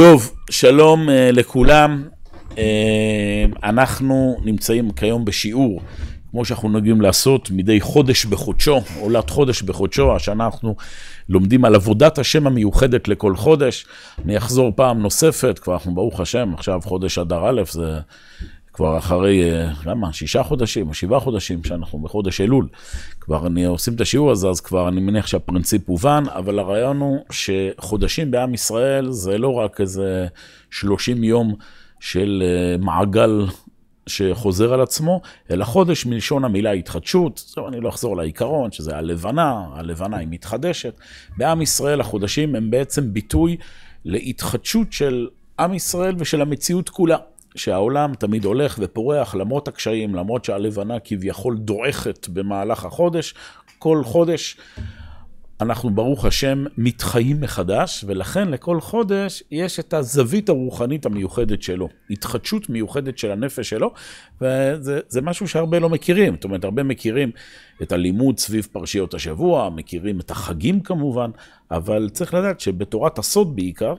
[0.00, 2.08] טוב, שלום uh, לכולם.
[2.50, 2.54] Uh,
[3.62, 5.80] אנחנו נמצאים כיום בשיעור,
[6.30, 10.16] כמו שאנחנו נוהגים לעשות, מדי חודש בחודשו, עולת חודש בחודשו.
[10.16, 10.76] השנה אנחנו
[11.28, 13.86] לומדים על עבודת השם המיוחדת לכל חודש.
[14.24, 17.98] אני אחזור פעם נוספת, כבר אנחנו ברוך השם, עכשיו חודש אדר א', זה
[18.72, 19.42] כבר אחרי,
[19.86, 22.68] למה, שישה חודשים או שבעה חודשים שאנחנו בחודש אלול.
[23.20, 27.18] כבר אני עושים את השיעור הזה, אז כבר אני מניח שהפרינציפ הובן, אבל הרעיון הוא
[27.30, 30.26] שחודשים בעם ישראל זה לא רק איזה
[30.70, 31.54] 30 יום
[32.00, 32.42] של
[32.78, 33.46] מעגל
[34.06, 37.44] שחוזר על עצמו, אלא חודש מלשון המילה התחדשות.
[37.54, 41.00] טוב, אני לא אחזור לעיקרון, שזה הלבנה, הלבנה היא מתחדשת.
[41.36, 43.56] בעם ישראל החודשים הם בעצם ביטוי
[44.04, 45.28] להתחדשות של
[45.58, 47.16] עם ישראל ושל המציאות כולה.
[47.56, 53.34] שהעולם תמיד הולך ופורח למרות הקשיים, למרות שהלבנה כביכול דועכת במהלך החודש,
[53.78, 54.56] כל חודש
[55.60, 62.70] אנחנו ברוך השם מתחיים מחדש, ולכן לכל חודש יש את הזווית הרוחנית המיוחדת שלו, התחדשות
[62.70, 63.92] מיוחדת של הנפש שלו,
[64.40, 66.34] וזה משהו שהרבה לא מכירים.
[66.34, 67.30] זאת אומרת, הרבה מכירים
[67.82, 71.30] את הלימוד סביב פרשיות השבוע, מכירים את החגים כמובן,
[71.70, 73.94] אבל צריך לדעת שבתורת הסוד בעיקר,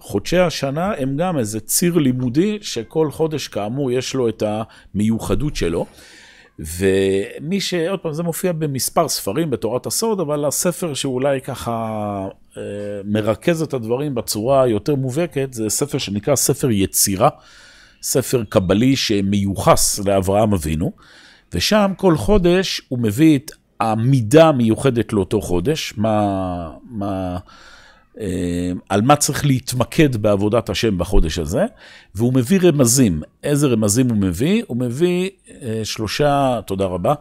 [0.00, 5.86] חודשי השנה הם גם איזה ציר לימודי שכל חודש כאמור יש לו את המיוחדות שלו.
[6.58, 7.74] ומי ש...
[7.74, 11.72] עוד פעם, זה מופיע במספר ספרים בתורת הסוד, אבל הספר שאולי ככה
[12.56, 12.62] אה,
[13.04, 17.28] מרכז את הדברים בצורה היותר מובהקת, זה ספר שנקרא ספר יצירה,
[18.02, 20.92] ספר קבלי שמיוחס לאברהם אבינו,
[21.52, 26.70] ושם כל חודש הוא מביא את המידה המיוחדת לאותו חודש, מה...
[26.90, 27.38] מה
[28.88, 31.64] על מה צריך להתמקד בעבודת השם בחודש הזה,
[32.14, 33.22] והוא מביא רמזים.
[33.44, 34.62] איזה רמזים הוא מביא?
[34.66, 35.30] הוא מביא
[35.62, 37.14] אה, שלושה, תודה רבה,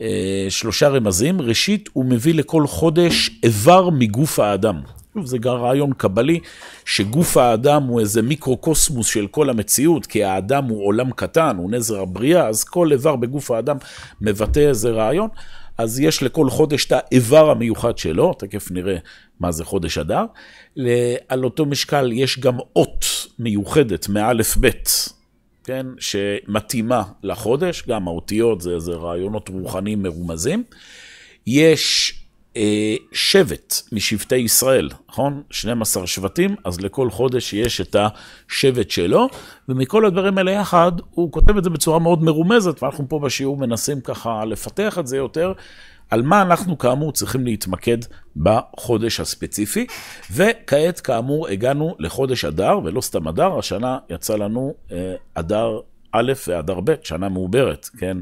[0.00, 1.40] אה, שלושה רמזים.
[1.40, 4.80] ראשית, הוא מביא לכל חודש איבר מגוף האדם.
[5.24, 6.40] זה גם רעיון קבלי,
[6.84, 12.00] שגוף האדם הוא איזה מיקרוקוסמוס של כל המציאות, כי האדם הוא עולם קטן, הוא נזר
[12.00, 13.76] הבריאה, אז כל איבר בגוף האדם
[14.20, 15.28] מבטא איזה רעיון.
[15.78, 18.96] אז יש לכל חודש את האיבר המיוחד שלו, תכף נראה
[19.40, 20.24] מה זה חודש אדר.
[21.28, 23.04] על אותו משקל יש גם אות
[23.38, 25.08] מיוחדת מאלף בית,
[25.64, 30.62] כן, שמתאימה לחודש, גם האותיות זה איזה רעיונות רוחניים מרומזים.
[31.46, 32.14] יש
[32.56, 35.42] אה, שבט משבטי ישראל, נכון?
[35.50, 39.28] 12 שבטים, אז לכל חודש יש את השבט שלו,
[39.68, 44.00] ומכל הדברים האלה יחד, הוא כותב את זה בצורה מאוד מרומזת, ואנחנו פה בשיעור מנסים
[44.00, 45.52] ככה לפתח את זה יותר,
[46.10, 47.98] על מה אנחנו כאמור צריכים להתמקד
[48.36, 49.86] בחודש הספציפי.
[50.32, 55.80] וכעת כאמור הגענו לחודש אדר, ולא סתם אדר, השנה יצא לנו אה, אדר
[56.12, 58.16] א' ואדר ב', שנה מעוברת, כן?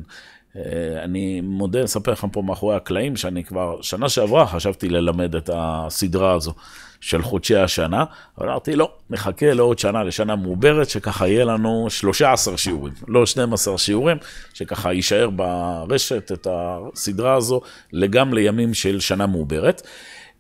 [0.57, 0.63] אה,
[1.05, 6.33] אני מודה, אספר לכם פה מאחורי הקלעים, שאני כבר שנה שעברה חשבתי ללמד את הסדרה
[6.33, 6.53] הזו
[7.01, 8.05] של חודשי השנה,
[8.39, 13.79] אבל אמרתי, לא, נחכה לעוד שנה, לשנה מעוברת, שככה יהיה לנו 13 שיעורים, לא 12
[13.79, 14.17] שיעורים,
[14.55, 17.61] שככה יישאר ברשת את הסדרה הזו
[17.93, 19.83] לגם לימים של שנה מעוברת.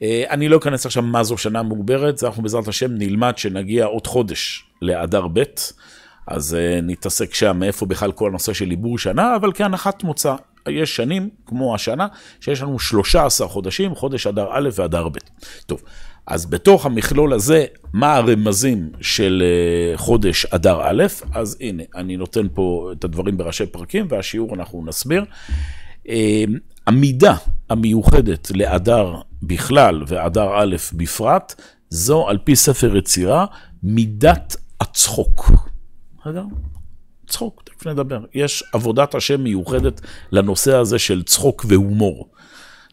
[0.02, 4.06] אה, אני לא אכנס עכשיו מה זו שנה מעוברת, אנחנו בעזרת השם נלמד שנגיע עוד
[4.06, 5.42] חודש לאדר ב'.
[6.32, 10.34] אז uh, נתעסק שם מאיפה בכלל כל הנושא של עיבור שנה, אבל כהנחת מוצא.
[10.68, 12.06] יש שנים, כמו השנה,
[12.40, 15.16] שיש לנו 13 חודשים, חודש אדר א' ואדר ב'.
[15.66, 15.82] טוב,
[16.26, 21.04] אז בתוך המכלול הזה, מה הרמזים של uh, חודש אדר א'?
[21.32, 25.24] אז הנה, אני נותן פה את הדברים בראשי פרקים, והשיעור אנחנו נסביר.
[26.06, 26.08] Uh,
[26.86, 27.34] המידה
[27.70, 31.54] המיוחדת לאדר בכלל ואדר א' בפרט,
[31.90, 33.46] זו על פי ספר יצירה,
[33.82, 35.71] מידת הצחוק.
[36.26, 36.42] רגע,
[37.26, 38.24] צחוק, תכף נדבר.
[38.34, 40.00] יש עבודת השם מיוחדת
[40.32, 42.28] לנושא הזה של צחוק והומור.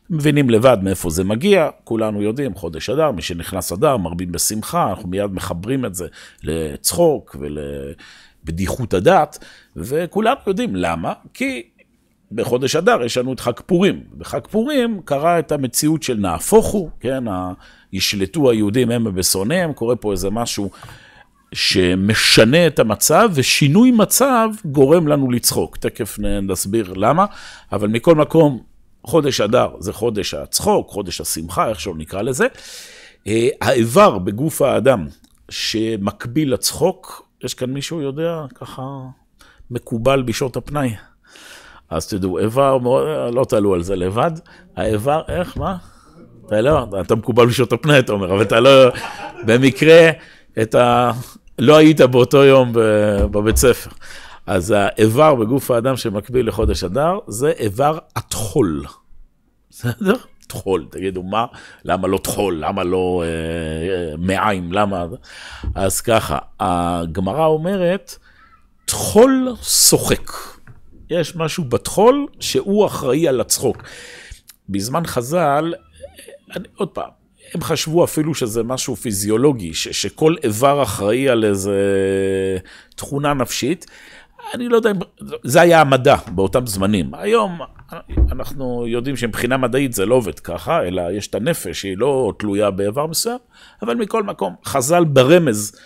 [0.10, 5.10] מבינים לבד מאיפה זה מגיע, כולנו יודעים, חודש אדר, מי שנכנס אדר, מרבים בשמחה, אנחנו
[5.10, 6.08] מיד מחברים את זה
[6.44, 11.64] לצחוק ולבדיחות הדת, וכולנו יודעים למה, כי
[12.32, 14.04] בחודש אדר יש לנו את חג פורים.
[14.18, 17.24] בחג פורים קרה את המציאות של נהפוך הוא, כן,
[17.94, 20.70] ישלטו היהודים הם בשונאיהם, קורה פה איזה משהו
[21.54, 25.78] שמשנה את המצב, ושינוי מצב גורם לנו לצחוק.
[25.78, 27.26] תכף נסביר למה,
[27.72, 28.64] אבל מכל מקום,
[29.04, 32.48] חודש אדר זה חודש הצחוק, חודש השמחה, איך שלא נקרא לזה.
[33.28, 35.08] אה, האיבר בגוף האדם
[35.50, 38.82] שמקביל לצחוק, יש כאן מישהו יודע, ככה
[39.72, 40.96] מקובל בשעות הפנאי.
[41.90, 42.78] אז תדעו, איבר,
[43.32, 44.32] לא תעלו על זה לבד,
[44.76, 45.78] האיבר, איך, מה?
[46.48, 48.92] אתה לא, אתה מקובל בשעות הפנאי, אתה אומר, אבל אתה לא,
[49.46, 50.10] במקרה,
[50.62, 51.12] את ה...
[51.60, 52.72] לא היית באותו יום
[53.32, 53.90] בבית ספר.
[54.46, 58.86] אז האיבר בגוף האדם שמקביל לחודש אדר, זה איבר הטחול.
[59.70, 60.14] בסדר?
[60.48, 61.46] טחול, תגידו מה,
[61.86, 65.06] למה לא טחול, למה לא אה, מעיים, למה...
[65.76, 68.18] אז ככה, הגמרא אומרת,
[68.86, 70.32] טחול שוחק.
[71.10, 73.84] יש משהו בטחול שהוא אחראי על הצחוק.
[74.70, 75.74] בזמן חז"ל,
[76.56, 77.10] אני, עוד פעם,
[77.54, 81.78] הם חשבו אפילו שזה משהו פיזיולוגי, ש, שכל איבר אחראי על איזה
[82.96, 83.86] תכונה נפשית.
[84.54, 84.96] אני לא יודע אם,
[85.44, 87.14] זה היה המדע באותם זמנים.
[87.14, 87.60] היום
[88.32, 92.72] אנחנו יודעים שמבחינה מדעית זה לא עובד ככה, אלא יש את הנפש, היא לא תלויה
[92.72, 93.38] באיבר מסוים,
[93.82, 95.80] אבל מכל מקום, חז"ל ברמז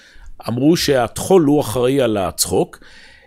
[0.50, 2.80] אמרו שהטחול הוא אחראי על הצחוק.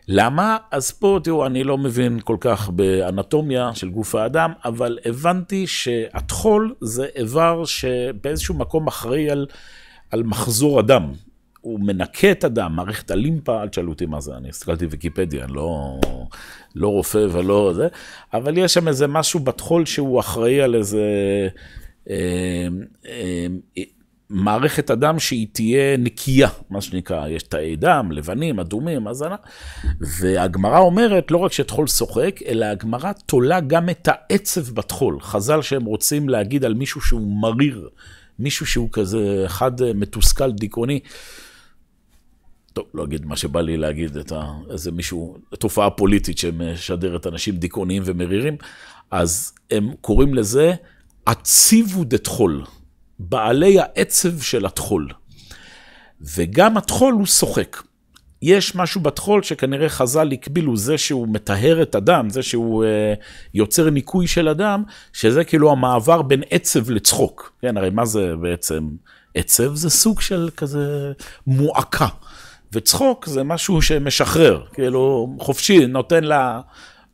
[0.08, 0.56] למה?
[0.70, 6.74] אז פה, תראו, אני לא מבין כל כך באנטומיה של גוף האדם, אבל הבנתי שהטחול
[6.80, 9.46] זה איבר שבאיזשהו מקום אחראי על,
[10.10, 11.12] על מחזור הדם.
[11.60, 15.52] הוא מנקה את הדם, מערכת הלימפה, אל תשאלו אותי מה זה, אני הסתכלתי ויקיפדיה, אני
[15.52, 16.00] לא,
[16.74, 17.88] לא רופא ולא זה,
[18.34, 21.02] אבל יש שם איזה משהו בטחול שהוא אחראי על איזה...
[22.10, 22.68] אה,
[23.06, 23.46] אה,
[24.30, 29.36] מערכת הדם שהיא תהיה נקייה, מה שנקרא, יש תאי דם, לבנים, אדומים, הזנה.
[30.00, 35.20] והגמרא אומרת, לא רק שטחול שוחק, אלא הגמרא תולה גם את העצב בטחול.
[35.20, 37.88] חז"ל שהם רוצים להגיד על מישהו שהוא מריר,
[38.38, 41.00] מישהו שהוא כזה אחד מתוסכל, דיכאוני.
[42.72, 47.56] טוב, לא אגיד מה שבא לי להגיד, את ה, איזה מישהו, תופעה פוליטית שמשדרת אנשים
[47.56, 48.56] דיכאוניים ומרירים,
[49.10, 50.74] אז הם קוראים לזה
[51.26, 52.64] עציבו דטחול.
[53.18, 55.08] בעלי העצב של הטחול.
[56.36, 57.82] וגם הטחול הוא שוחק.
[58.42, 63.14] יש משהו בטחול שכנראה חז"ל הקבילו, זה שהוא מטהר את הדם, זה שהוא אה,
[63.54, 64.82] יוצר ניקוי של הדם,
[65.12, 67.52] שזה כאילו המעבר בין עצב לצחוק.
[67.62, 68.88] כן, הרי מה זה בעצם
[69.34, 69.74] עצב?
[69.74, 71.12] זה סוג של כזה
[71.46, 72.08] מועקה.
[72.72, 76.60] וצחוק זה משהו שמשחרר, כאילו חופשי, נותן לה,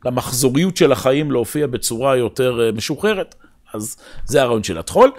[0.05, 3.35] למחזוריות של החיים להופיע בצורה יותר אה, משוחררת.
[3.73, 5.11] אז זה הרעיון של הטחול.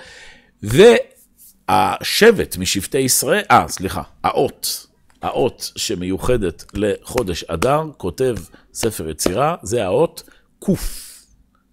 [0.65, 4.87] והשבט משבטי ישראל, אה, סליחה, האות,
[5.23, 8.37] האות שמיוחדת לחודש אדר, כותב
[8.75, 10.23] ספר יצירה, זה האות
[10.65, 10.69] ק'.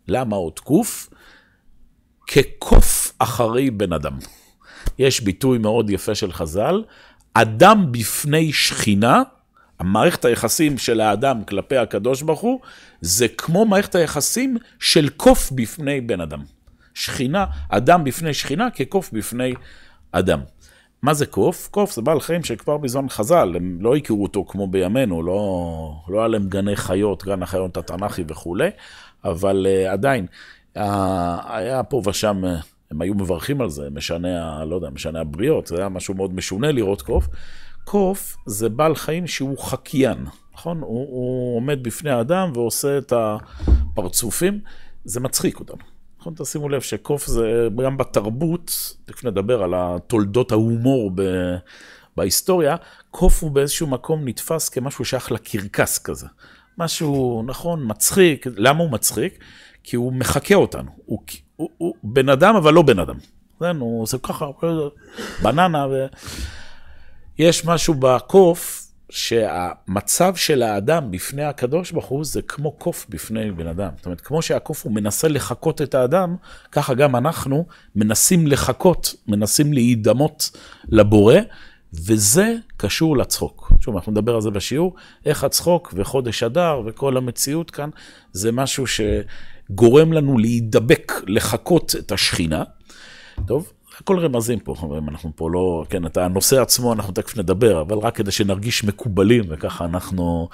[0.07, 0.71] למה אות ק'?
[2.27, 4.17] כקוף אחרי בן אדם.
[4.99, 6.83] יש ביטוי מאוד יפה של חז"ל,
[7.33, 9.21] אדם בפני שכינה,
[9.79, 12.59] המערכת היחסים של האדם כלפי הקדוש ברוך הוא,
[13.01, 16.43] זה כמו מערכת היחסים של קוף בפני בן אדם.
[16.93, 19.53] שכינה, אדם בפני שכינה כקוף בפני
[20.11, 20.39] אדם.
[21.01, 21.67] מה זה קוף?
[21.71, 26.19] קוף זה בעל חיים שכבר בזמן חז"ל, הם לא הכירו אותו כמו בימינו, לא, לא
[26.19, 28.69] היה להם גני חיות, גן החיות התנ"כי וכולי,
[29.23, 30.25] אבל uh, עדיין,
[30.77, 30.79] uh,
[31.47, 35.77] היה פה ושם, uh, הם היו מברכים על זה, משנה, לא יודע, משנה הבריות, זה
[35.77, 37.27] היה משהו מאוד משונה לראות קוף.
[37.83, 40.81] קוף זה בעל חיים שהוא חקיין, נכון?
[40.81, 44.59] הוא, הוא עומד בפני האדם ועושה את הפרצופים,
[45.05, 45.90] זה מצחיק אותנו.
[46.21, 49.73] נכון, תשימו לב שקוף זה גם בתרבות, תכף נדבר על
[50.07, 51.21] תולדות ההומור ב...
[52.17, 52.75] בהיסטוריה,
[53.11, 56.27] קוף הוא באיזשהו מקום נתפס כמשהו שייך לקרקס כזה.
[56.77, 58.45] משהו, נכון, מצחיק.
[58.55, 59.43] למה הוא מצחיק?
[59.83, 60.91] כי הוא מחקה אותנו.
[61.05, 61.19] הוא,
[61.55, 63.17] הוא, הוא בן אדם, אבל לא בן אדם.
[63.59, 64.45] כן, הוא עושה ככה,
[65.43, 66.05] בננה, ו...
[67.37, 68.80] יש משהו בקוף
[69.11, 73.89] שהמצב של האדם בפני הקדוש ברוך הוא זה כמו קוף בפני בן אדם.
[73.97, 76.35] זאת אומרת, כמו שהקוף הוא מנסה לחקות את האדם,
[76.71, 77.65] ככה גם אנחנו
[77.95, 80.51] מנסים לחקות, מנסים להידמות
[80.89, 81.35] לבורא,
[81.93, 83.71] וזה קשור לצחוק.
[83.79, 87.89] שוב, אנחנו נדבר על זה בשיעור, איך הצחוק וחודש אדר וכל המציאות כאן,
[88.31, 92.63] זה משהו שגורם לנו להידבק, לחקות את השכינה.
[93.47, 97.81] טוב, הכל רמזים פה, חברים, אנחנו פה לא, כן, את הנושא עצמו אנחנו תכף נדבר,
[97.81, 100.49] אבל רק כדי שנרגיש מקובלים, וככה אנחנו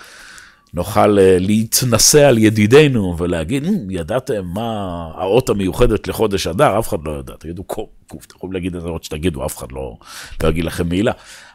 [0.73, 4.71] נוכל אה, להתנשא על ידידינו ולהגיד, ידעתם מה
[5.15, 6.79] האות המיוחדת לחודש אדר?
[6.79, 9.97] אף אחד לא יודע, תגידו קוף, אתם יכולים להגיד איזה אות שתגידו, אף אחד לא,
[10.43, 11.11] לא יגיד לכם מילה.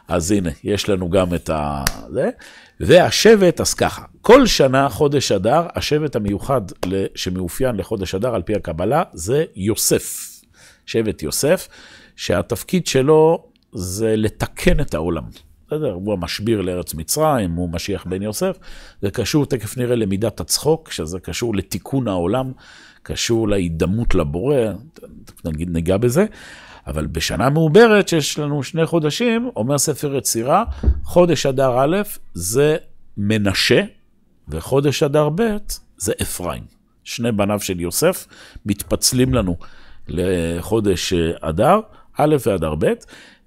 [0.07, 1.83] אז הנה, יש לנו גם את ה...
[2.09, 2.29] זה.
[2.79, 6.61] והשבט, אז ככה, כל שנה, חודש אדר, השבט המיוחד
[7.15, 10.32] שמאופיין לחודש אדר על פי הקבלה, זה יוסף.
[10.85, 11.67] שבט יוסף,
[12.15, 15.23] שהתפקיד שלו זה לתקן את העולם.
[15.67, 15.91] בסדר?
[15.91, 18.57] הוא המשביר לארץ מצרים, הוא משיח בן יוסף.
[19.01, 22.51] זה קשור, תכף נראה, למידת הצחוק, שזה קשור לתיקון העולם,
[23.03, 24.55] קשור להידמות לבורא,
[25.45, 26.25] נגיד ניגע בזה.
[26.87, 30.63] אבל בשנה מעוברת, שיש לנו שני חודשים, אומר ספר יצירה,
[31.03, 32.01] חודש אדר א'
[32.33, 32.77] זה
[33.17, 33.81] מנשה,
[34.47, 35.57] וחודש אדר ב'
[35.97, 36.63] זה אפרים.
[37.03, 38.27] שני בניו של יוסף
[38.65, 39.57] מתפצלים לנו
[40.07, 41.79] לחודש אה, אדר,
[42.17, 42.93] א' ואדר ב',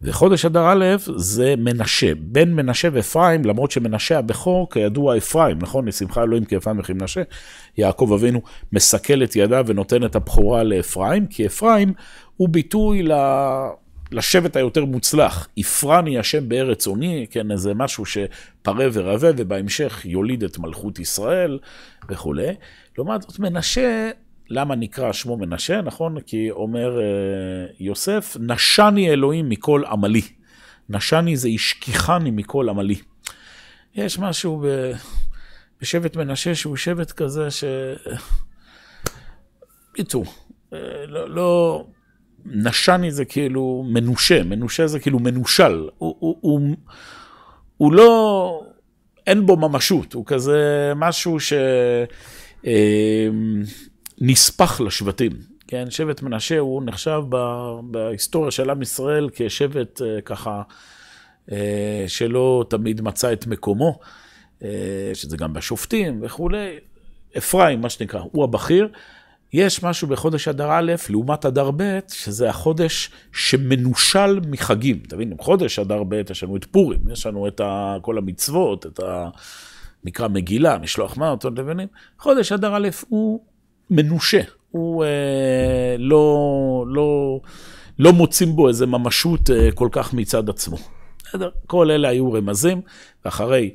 [0.03, 0.85] וחודש אדר א'
[1.17, 5.89] זה מנשה, בין מנשה ואפרים, למרות שמנשה הבכור, כידוע אפרים, נכון?
[5.89, 7.23] לשמחה אלוהים כי אפרים וכי מנשה,
[7.79, 11.93] יעקב אבינו מסכל את ידיו ונותן את הבכורה לאפרים, כי אפרים
[12.37, 13.13] הוא ביטוי ל...
[14.13, 15.49] לשבט היותר מוצלח.
[15.57, 21.59] יפרני השם בארץ עוני, כן, איזה משהו שפרה ורבה, ובהמשך יוליד את מלכות ישראל
[22.09, 22.55] וכולי.
[22.99, 24.11] לעומת זאת, מנשה,
[24.51, 25.83] למה נקרא שמו מנשה?
[25.83, 26.21] נכון?
[26.21, 30.23] כי אומר uh, יוסף, נשני אלוהים מכל עמלי.
[30.89, 32.97] נשני זה השכיחני מכל עמלי.
[33.95, 34.93] יש משהו ב...
[35.81, 37.65] בשבט מנשה שהוא שבט כזה ש...
[39.93, 40.25] בקיצור,
[40.73, 41.85] אה, לא, לא,
[42.45, 45.89] נשני זה כאילו מנושה, מנושה זה כאילו מנושל.
[45.99, 46.77] הוא, הוא, הוא,
[47.77, 48.61] הוא לא,
[49.27, 51.57] אין בו ממשות, הוא כזה משהו שנספח
[52.67, 53.29] אה,
[54.81, 55.33] לשבטים.
[55.69, 57.23] כן, שבט מנשה הוא נחשב
[57.83, 60.63] בהיסטוריה של עם ישראל כשבט אה, ככה
[61.53, 63.99] אה, שלא תמיד מצא את מקומו,
[65.15, 66.79] שזה גם בשופטים וכולי.
[67.39, 68.89] אפרים, מה שנקרא, הוא הבכיר.
[69.53, 74.99] יש משהו בחודש אדר א', לעומת אדר ב', שזה החודש שמנושל מחגים.
[75.09, 79.01] תבין, חודש אדר ב', יש לנו את פורים, יש לנו את ה, כל המצוות, את
[79.01, 79.29] ה...
[80.05, 81.89] נקרא מגילה, משלוח מעות, לבנים.
[82.19, 83.41] חודש אדר א' הוא
[83.91, 84.41] מנושה,
[84.71, 87.41] הוא אה, לא, לא,
[87.99, 90.77] לא מוצאים בו איזה ממשות אה, כל כך מצד עצמו.
[91.67, 92.81] כל אלה היו רמזים,
[93.25, 93.71] ואחרי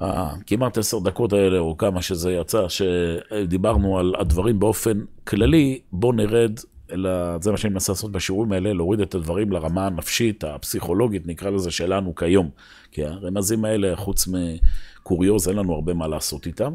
[0.00, 6.60] הכמעט עשר דקות האלה, או כמה שזה יצא, שדיברנו על הדברים באופן כללי, בואו נרד,
[6.92, 7.10] אלא
[7.40, 11.70] זה מה שאני מנסה לעשות בשיעורים האלה, להוריד את הדברים לרמה הנפשית, הפסיכולוגית, נקרא לזה,
[11.70, 12.50] שלנו כיום.
[12.92, 16.72] כי הרמזים האלה, חוץ מקוריוז, אין לנו הרבה מה לעשות איתם.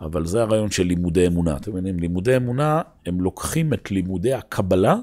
[0.00, 1.56] אבל זה הרעיון של לימודי אמונה.
[1.56, 4.96] אתם מבינים, לימודי אמונה, הם לוקחים את לימודי הקבלה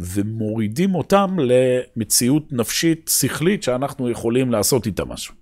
[0.00, 5.34] ומורידים אותם למציאות נפשית, שכלית, שאנחנו יכולים לעשות איתה משהו.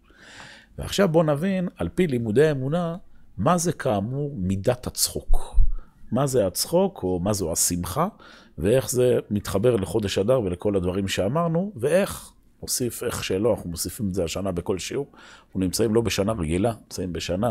[0.78, 2.96] ועכשיו בואו נבין, על פי לימודי האמונה,
[3.38, 5.56] מה זה כאמור מידת הצחוק.
[6.12, 8.08] מה זה הצחוק, או מה זו השמחה,
[8.58, 12.30] ואיך זה מתחבר לחודש אדר ולכל הדברים שאמרנו, ואיך,
[12.62, 15.06] נוסיף איך שלא, אנחנו מוסיפים את זה השנה בכל שיעור,
[15.46, 17.50] אנחנו נמצאים לא בשנה רגילה, נמצאים בשנה,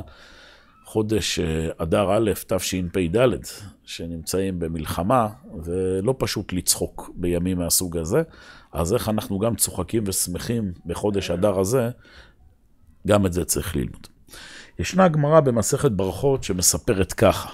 [0.86, 3.27] חודש אה, אדר א', תשפ"ד,
[3.84, 5.27] שנמצאים במלחמה,
[5.63, 8.22] ולא פשוט לצחוק בימים מהסוג הזה,
[8.74, 11.89] אז איך אנחנו גם צוחקים ושמחים בחודש אדר הזה,
[13.08, 14.08] גם את זה צריך ללמוד.
[14.80, 17.50] ישנה גמרא במסכת ברכות שמספרת ככה: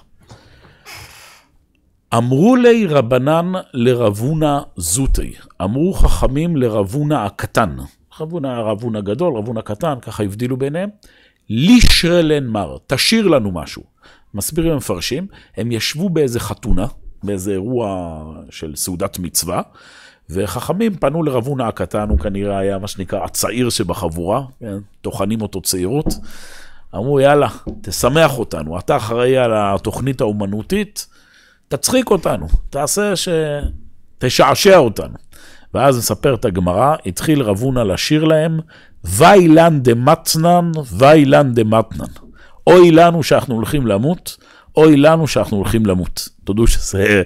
[2.14, 7.76] אמרו לי רבנן לרבונה זוטי, אמרו חכמים לרבונה הקטן.
[8.20, 10.90] רבונה, רבונה גדול, רבונה קטן, ככה הבדילו ביניהם.
[11.50, 13.84] לישרלן מר, תשאיר לנו משהו.
[14.34, 16.88] מסבירים המפרשים, הם ישבו באיזה חתונה,
[17.24, 19.62] באיזה אירוע של סעודת מצווה,
[20.30, 24.78] וחכמים פנו לרב הונא הקטן, הוא כנראה היה מה שנקרא הצעיר שבחבורה, כן?
[25.02, 26.08] טוחנים אותו צעירות.
[26.96, 27.48] אמרו, יאללה,
[27.82, 31.08] תשמח אותנו, אתה אחראי על התוכנית האומנותית,
[31.68, 33.30] תצחיק אותנו, תעשה ש...
[34.18, 35.14] תשעשע אותנו.
[35.74, 38.60] ואז נספר את הגמרא, התחיל רב הונא לשיר להם,
[39.04, 42.06] ואילן דמתנן, ואילן דמתנן.
[42.68, 44.38] אוי לנו שאנחנו הולכים למות,
[44.78, 46.30] אוי לנו שאנחנו הולכים למות.
[46.44, 47.24] תודו שזה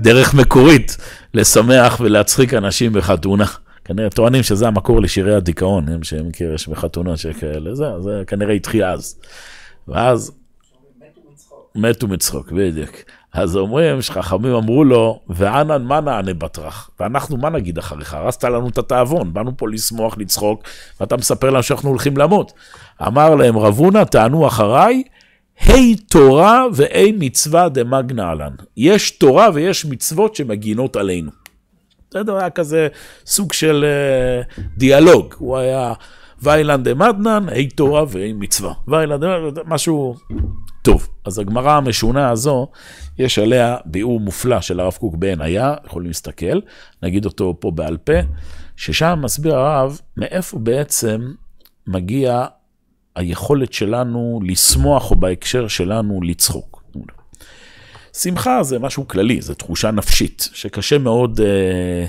[0.00, 0.96] דרך מקורית
[1.34, 3.44] לשמח ולהצחיק אנשים בחתונה.
[3.84, 8.54] כנראה טוענים שזה המקור לשירי הדיכאון, הם שהם מכיר, יש בחתונות שכאלה, זה, זה כנראה
[8.54, 9.20] התחיל אז.
[9.88, 10.32] ואז...
[11.74, 12.90] מתו מצחוק, בדיוק.
[13.32, 16.90] אז אומרים שחכמים אמרו לו, ואנן מה נענה בטרח?
[17.00, 18.14] ואנחנו מה נגיד אחריך?
[18.14, 20.62] הרסת לנו את התיאבון, באנו פה לשמוח, לצחוק,
[21.00, 22.52] ואתה מספר לנו שאנחנו הולכים למות.
[23.06, 25.02] אמר להם רבונה, טענו אחריי,
[25.60, 28.52] היי תורה ואי מצווה דמגנה עלן.
[28.76, 31.30] יש תורה ויש מצוות שמגינות עלינו.
[32.10, 32.88] בסדר, היה כזה
[33.26, 33.84] סוג של
[34.56, 35.34] uh, דיאלוג.
[35.38, 35.92] הוא היה
[36.42, 38.72] ויילן דמדנן, היי תורה והי מצווה.
[38.88, 40.16] ויילן דמדנן, משהו
[40.88, 41.08] טוב.
[41.24, 42.68] אז הגמרא המשונה הזו,
[43.18, 46.60] יש עליה ביאור מופלא של הרב קוק בעין היה, יכולים להסתכל,
[47.02, 48.12] נגיד אותו פה בעל פה,
[48.76, 51.32] ששם מסביר הרב מאיפה בעצם
[51.86, 52.46] מגיע
[53.16, 56.82] היכולת שלנו לשמוח, או בהקשר שלנו לצחוק.
[58.12, 62.06] שמחה זה משהו כללי, זו תחושה נפשית, שקשה מאוד אה,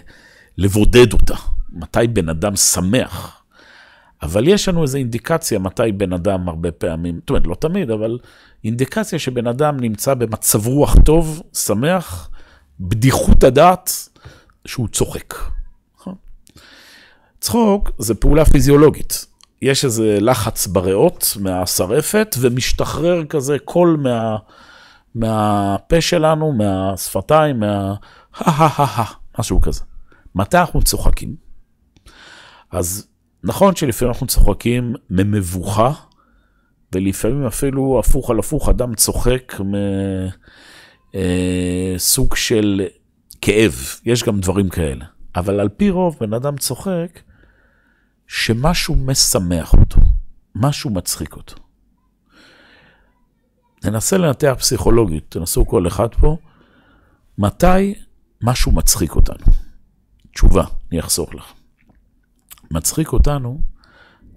[0.57, 1.36] לבודד אותה.
[1.69, 3.39] מתי בן אדם שמח?
[4.21, 8.17] אבל יש לנו איזו אינדיקציה מתי בן אדם הרבה פעמים, זאת אומרת, לא תמיד, אבל
[8.63, 12.30] אינדיקציה שבן אדם נמצא במצב רוח טוב, שמח,
[12.80, 13.92] בדיחות הדעת,
[14.66, 15.34] שהוא צוחק.
[15.98, 16.16] נכון?
[17.39, 19.25] צחוק זה פעולה פיזיולוגית.
[19.62, 24.38] יש איזה לחץ בריאות מהשרפת, ומשתחרר כזה קול מה,
[25.16, 27.94] מהפה שלנו, מהשפתיים, מה...
[28.36, 29.04] הא
[29.39, 29.82] משהו כזה.
[30.36, 31.36] מתי אנחנו צוחקים?
[32.72, 33.08] אז
[33.44, 35.92] נכון שלפעמים אנחנו צוחקים ממבוכה,
[36.93, 39.53] ולפעמים אפילו הפוך על הפוך, אדם צוחק
[41.96, 42.81] מסוג אה, של
[43.41, 43.74] כאב,
[44.05, 45.05] יש גם דברים כאלה.
[45.36, 47.19] אבל על פי רוב, בן אדם צוחק
[48.27, 50.01] שמשהו משמח אותו,
[50.55, 51.55] משהו מצחיק אותו.
[53.84, 56.38] ננסה לנתח פסיכולוגית, תנסו כל אחד פה,
[57.38, 57.93] מתי
[58.43, 59.46] משהו מצחיק אותנו?
[60.34, 61.53] תשובה, אני אחסוך לך.
[62.72, 63.62] מצחיק אותנו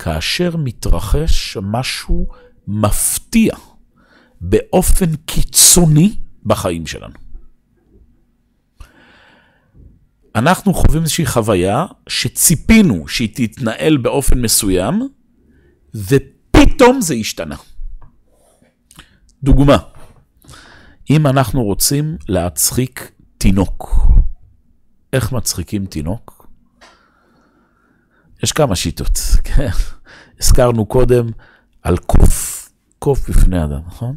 [0.02, 2.26] כאשר מתרחש משהו
[2.68, 3.54] מפתיע
[4.40, 7.14] באופן קיצוני בחיים שלנו.
[10.34, 15.08] אנחנו חווים איזושהי חוויה שציפינו שהיא תתנהל באופן מסוים,
[15.94, 17.56] ופתאום זה השתנה.
[19.42, 19.76] דוגמה,
[21.10, 24.06] אם אנחנו רוצים להצחיק תינוק,
[25.12, 26.41] איך מצחיקים תינוק?
[28.42, 29.68] יש כמה שיטות, כן?
[30.40, 31.26] הזכרנו קודם
[31.82, 32.68] על קוף,
[32.98, 34.16] קוף בפני אדם, נכון?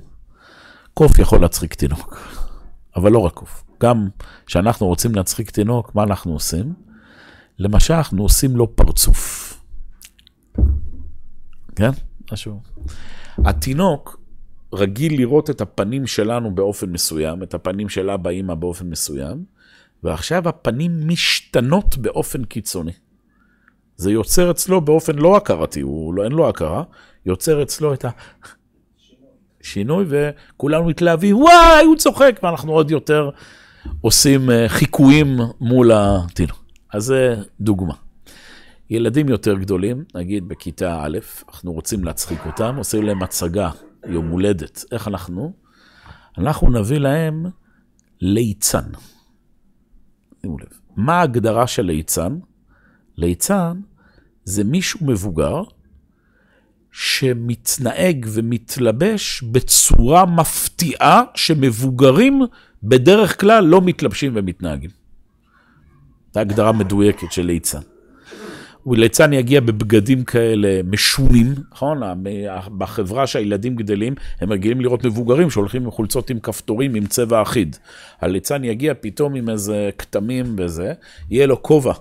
[0.93, 2.19] קוף יכול להצחיק תינוק,
[2.95, 3.63] אבל לא רק קוף.
[3.83, 4.07] גם
[4.45, 6.73] כשאנחנו רוצים להצחיק תינוק, מה אנחנו עושים?
[7.59, 9.61] למשל, אנחנו עושים לו פרצוף.
[11.75, 11.89] כן?
[12.31, 12.61] משהו.
[13.37, 14.19] התינוק
[14.73, 19.45] רגיל לראות את הפנים שלנו באופן מסוים, את הפנים של אבא אימא באופן מסוים,
[20.03, 22.91] ועכשיו הפנים משתנות באופן קיצוני.
[23.97, 26.83] זה יוצר אצלו באופן לא הכרתי, הוא לא, אין לו הכרה,
[27.25, 28.05] יוצר אצלו את
[29.61, 33.29] השינוי, וכולנו מתלהבים, וואי, הוא צוחק, ואנחנו עוד יותר
[34.01, 36.65] עושים אה, חיקויים מול התינוק.
[36.93, 37.93] אז זה דוגמה.
[38.89, 41.17] ילדים יותר גדולים, נגיד בכיתה א',
[41.49, 43.69] אנחנו רוצים להצחיק אותם, עושים להם הצגה,
[44.07, 44.85] יום הולדת.
[44.91, 45.53] איך אנחנו?
[46.37, 47.45] אנחנו נביא להם
[48.21, 48.89] ליצן.
[50.41, 50.67] שימו לב.
[50.95, 52.37] מה ההגדרה של ליצן?
[53.17, 53.79] ליצן
[54.43, 55.63] זה מישהו מבוגר
[56.91, 62.41] שמתנהג ומתלבש בצורה מפתיעה שמבוגרים
[62.83, 64.89] בדרך כלל לא מתלבשים ומתנהגים.
[66.33, 67.79] זו הגדרה מדויקת של ליצן.
[68.91, 72.01] ליצן יגיע בבגדים כאלה משונים, נכון?
[72.77, 77.77] בחברה שהילדים גדלים, הם רגילים לראות מבוגרים שהולכים עם חולצות עם כפתורים עם צבע אחיד.
[78.21, 80.93] הליצן יגיע פתאום עם איזה כתמים וזה,
[81.29, 81.93] יהיה לו כובע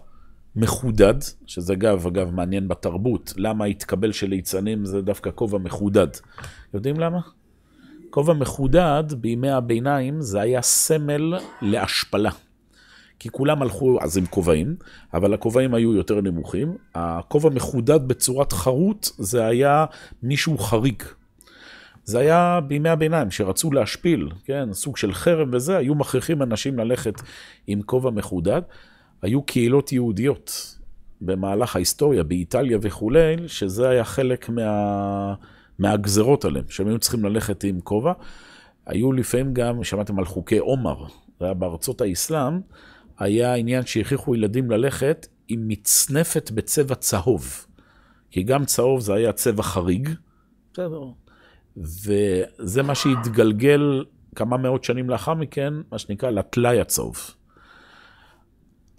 [0.57, 1.15] מחודד,
[1.47, 6.09] שזה אגב, אגב, מעניין בתרבות, למה התקבל של ליצנים זה דווקא כובע מחודד.
[6.75, 7.21] יודעים למה?
[8.11, 12.31] כובע מחודד בימי הביניים זה היה סמל להשפלה.
[13.19, 14.77] כי כולם הלכו אז עם כובעים,
[15.15, 16.77] אבל הכובעים היו יותר נמוכים.
[16.95, 19.85] הכובע מחודד בצורת חרוט, זה היה
[20.23, 21.03] מישהו חריג.
[22.05, 27.15] זה היה בימי הביניים, שרצו להשפיל, כן, סוג של חרם וזה, היו מכריחים אנשים ללכת
[27.67, 28.63] עם כובע מחודד.
[29.25, 30.79] היו קהילות יהודיות
[31.21, 35.35] במהלך ההיסטוריה, באיטליה וכולי, שזה היה חלק מה...
[35.79, 38.13] מהגזרות עליהם, שהם היו צריכים ללכת עם כובע.
[38.87, 41.05] היו לפעמים גם, שמעתם על חוקי עומר,
[41.41, 42.61] זה היה בארצות האסלאם,
[43.19, 47.67] היה עניין שהכריחו ילדים ללכת עם מצנפת בצבע צהוב.
[48.31, 50.09] כי גם צהוב זה היה צבע חריג,
[50.73, 51.03] בסדר.
[51.77, 57.35] וזה מה שהתגלגל כמה מאות שנים לאחר מכן, מה שנקרא לטלאי הצהוב.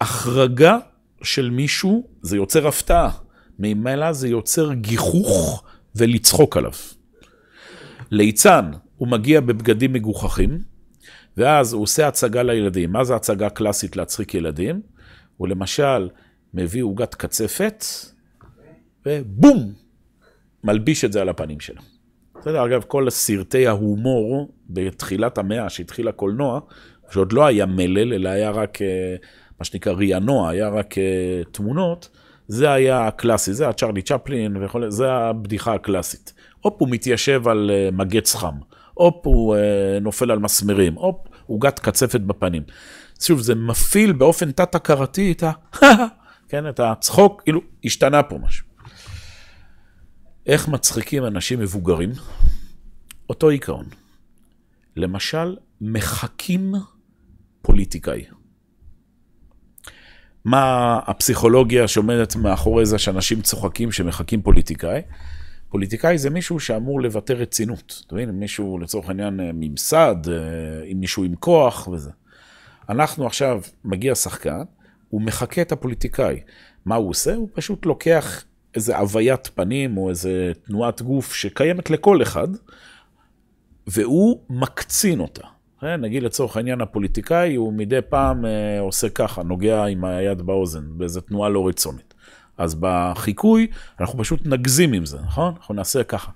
[0.00, 0.78] החרגה
[1.22, 3.10] של מישהו, זה יוצר הפתעה.
[3.58, 6.72] ממילא זה יוצר גיחוך ולצחוק עליו.
[8.10, 10.58] ליצן, הוא מגיע בבגדים מגוחכים,
[11.36, 12.92] ואז הוא עושה הצגה לילדים.
[12.92, 14.80] מה זה הצגה קלאסית להצחיק ילדים?
[15.36, 16.08] הוא למשל
[16.54, 17.84] מביא עוגת קצפת,
[19.06, 19.72] ובום,
[20.64, 21.82] מלביש את זה על הפנים שלו.
[22.40, 26.60] בסדר, אגב, כל סרטי ההומור בתחילת המאה, שהתחיל הקולנוע,
[27.10, 29.16] שעוד לא היה מלל, אלא היה רק אה,
[29.60, 32.08] מה שנקרא ריאנוע, היה רק אה, תמונות,
[32.48, 36.32] זה היה הקלאסי, זה הצ'רלי צ'פלין וכל זה הבדיחה הקלאסית.
[36.60, 38.54] הופ, הוא מתיישב על אה, מגץ חם,
[38.94, 41.16] הופ, הוא אה, נופל על מסמרים, הופ,
[41.46, 42.62] עוגת קצפת בפנים.
[43.20, 45.52] שוב, זה מפעיל באופן תת-הכרתי את ה...
[46.48, 48.66] כן, את הצחוק, כאילו, השתנה פה משהו.
[50.46, 52.10] איך מצחיקים אנשים מבוגרים?
[53.28, 53.86] אותו עיקרון.
[54.96, 56.74] למשל, מחקים
[57.62, 58.24] פוליטיקאי.
[60.46, 65.02] מה הפסיכולוגיה שעומדת מאחורי זה שאנשים צוחקים שמחקים פוליטיקאי?
[65.68, 68.02] פוליטיקאי זה מישהו שאמור לבטא רצינות.
[68.06, 68.30] אתה מבין?
[68.30, 70.34] מישהו לצורך העניין אה, ממסד, אה,
[70.84, 72.10] עם מישהו עם כוח וזה.
[72.88, 74.62] אנחנו עכשיו, מגיע שחקן,
[75.08, 76.40] הוא מחקה את הפוליטיקאי.
[76.84, 77.34] מה הוא עושה?
[77.34, 82.48] הוא פשוט לוקח איזה הוויית פנים או איזה תנועת גוף שקיימת לכל אחד,
[83.86, 85.55] והוא מקצין אותה.
[85.86, 90.84] כן, נגיד לצורך העניין הפוליטיקאי, הוא מדי פעם אה, עושה ככה, נוגע עם היד באוזן,
[90.90, 92.14] באיזו תנועה לא רצונית.
[92.58, 93.66] אז בחיקוי,
[94.00, 95.54] אנחנו פשוט נגזים עם זה, נכון?
[95.56, 96.30] אנחנו נעשה ככה.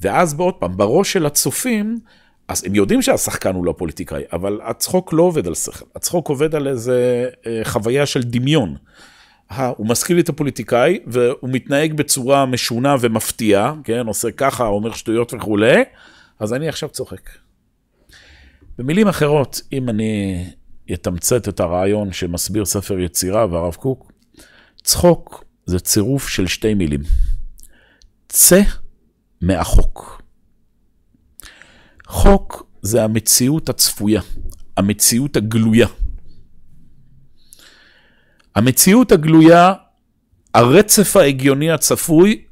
[0.00, 2.00] ואז בעוד פעם, בראש של הצופים,
[2.48, 6.54] אז הם יודעים שהשחקן הוא לא פוליטיקאי, אבל הצחוק לא עובד על שכל, הצחוק עובד
[6.54, 8.76] על איזה אה, חוויה של דמיון.
[9.56, 15.34] הוא מזכיר לי את הפוליטיקאי, והוא מתנהג בצורה משונה ומפתיעה, כן, עושה ככה, אומר שטויות
[15.34, 15.82] וכולי,
[16.40, 17.30] אז אני עכשיו צוחק.
[18.78, 20.44] במילים אחרות, אם אני
[20.92, 24.12] אתמצת את הרעיון שמסביר ספר יצירה והרב קוק,
[24.82, 27.00] צחוק זה צירוף של שתי מילים.
[28.28, 28.60] צא
[29.40, 30.22] מהחוק.
[32.06, 34.20] חוק זה המציאות הצפויה,
[34.76, 35.88] המציאות הגלויה.
[38.54, 39.72] המציאות הגלויה,
[40.54, 42.44] הרצף ההגיוני הצפוי,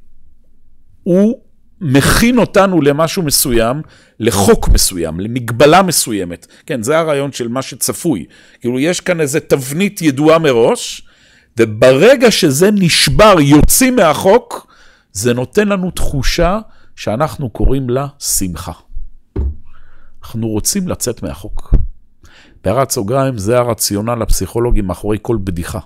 [1.02, 1.47] הוא
[1.80, 3.82] מכין אותנו למשהו מסוים,
[4.20, 6.46] לחוק מסוים, למגבלה מסוימת.
[6.66, 8.26] כן, זה הרעיון של מה שצפוי.
[8.60, 11.02] כאילו, יש כאן איזו תבנית ידועה מראש,
[11.58, 14.66] וברגע שזה נשבר, יוצאים מהחוק,
[15.12, 16.58] זה נותן לנו תחושה
[16.96, 18.72] שאנחנו קוראים לה שמחה.
[20.22, 21.74] אנחנו רוצים לצאת מהחוק.
[22.64, 25.78] בהערת סוגריים, זה הרציונל הפסיכולוגי מאחורי כל בדיחה.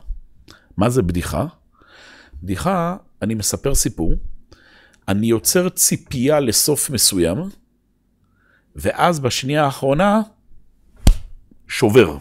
[0.77, 1.45] מה זה בדיחה?
[2.43, 4.15] בדיחה, אני מספר סיפור,
[5.09, 7.39] אני יוצר ציפייה לסוף מסוים,
[8.77, 10.21] ואז בשנייה האחרונה,
[11.69, 12.17] שובר.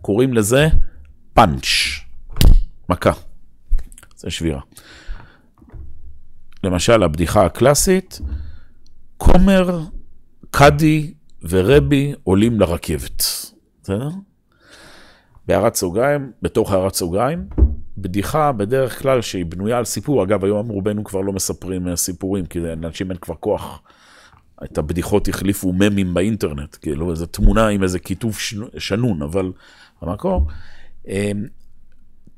[0.00, 0.68] קוראים לזה
[1.34, 1.66] פאנץ',
[2.88, 3.12] מכה.
[4.16, 4.60] זה שבירה.
[6.64, 8.20] למשל, הבדיחה הקלאסית,
[9.16, 9.80] כומר,
[10.50, 13.22] קאדי ורבי עולים לרכבת.
[13.82, 14.08] בסדר?
[15.46, 17.48] בהערת סוגריים, בתוך הערת סוגריים,
[17.98, 22.46] בדיחה בדרך כלל שהיא בנויה על סיפור, אגב, היום רובנו כבר לא מספרים אה, סיפורים,
[22.46, 23.82] כי לאנשים אין כבר כוח.
[24.64, 28.38] את הבדיחות החליפו ממים באינטרנט, כאילו איזו תמונה עם איזה כיתוב
[28.78, 29.52] שנון, אבל
[30.00, 30.46] המקור,
[31.08, 31.46] אמ,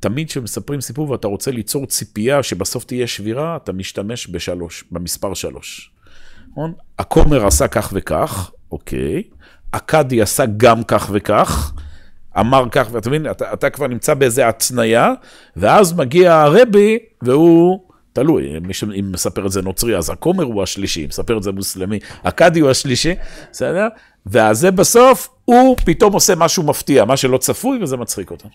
[0.00, 5.90] תמיד כשמספרים סיפור ואתה רוצה ליצור ציפייה שבסוף תהיה שבירה, אתה משתמש בשלוש, במספר שלוש.
[6.50, 6.72] נכון?
[6.98, 9.22] הכומר עשה כך וכך, אוקיי.
[9.70, 11.72] אכדי עשה גם כך וכך,
[12.40, 15.12] אמר כך, ואתה מבין, אתה, אתה כבר נמצא באיזה התניה,
[15.56, 17.80] ואז מגיע הרבי, והוא,
[18.12, 22.60] תלוי, מי שמספר את זה נוצרי, אז הכומר הוא השלישי, מספר את זה מוסלמי, אכדי
[22.60, 23.14] הוא השלישי,
[23.52, 23.88] בסדר?
[24.26, 28.50] והזה בסוף, הוא פתאום עושה משהו מפתיע, מה שלא צפוי, וזה מצחיק אותנו.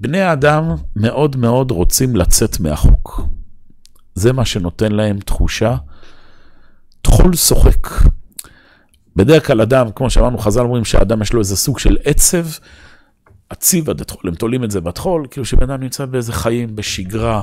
[0.00, 3.20] בני האדם מאוד מאוד רוצים לצאת מהחוק.
[4.14, 5.76] זה מה שנותן להם תחושה,
[7.02, 7.88] טחול שוחק.
[9.20, 12.46] בדרך כלל אדם, כמו שאמרנו, חז"ל אומרים שהאדם יש לו איזה סוג של עצב,
[13.48, 17.42] עציב עד הטחול, הם תולים את זה בטחול, כאילו שבן אדם נמצא באיזה חיים, בשגרה,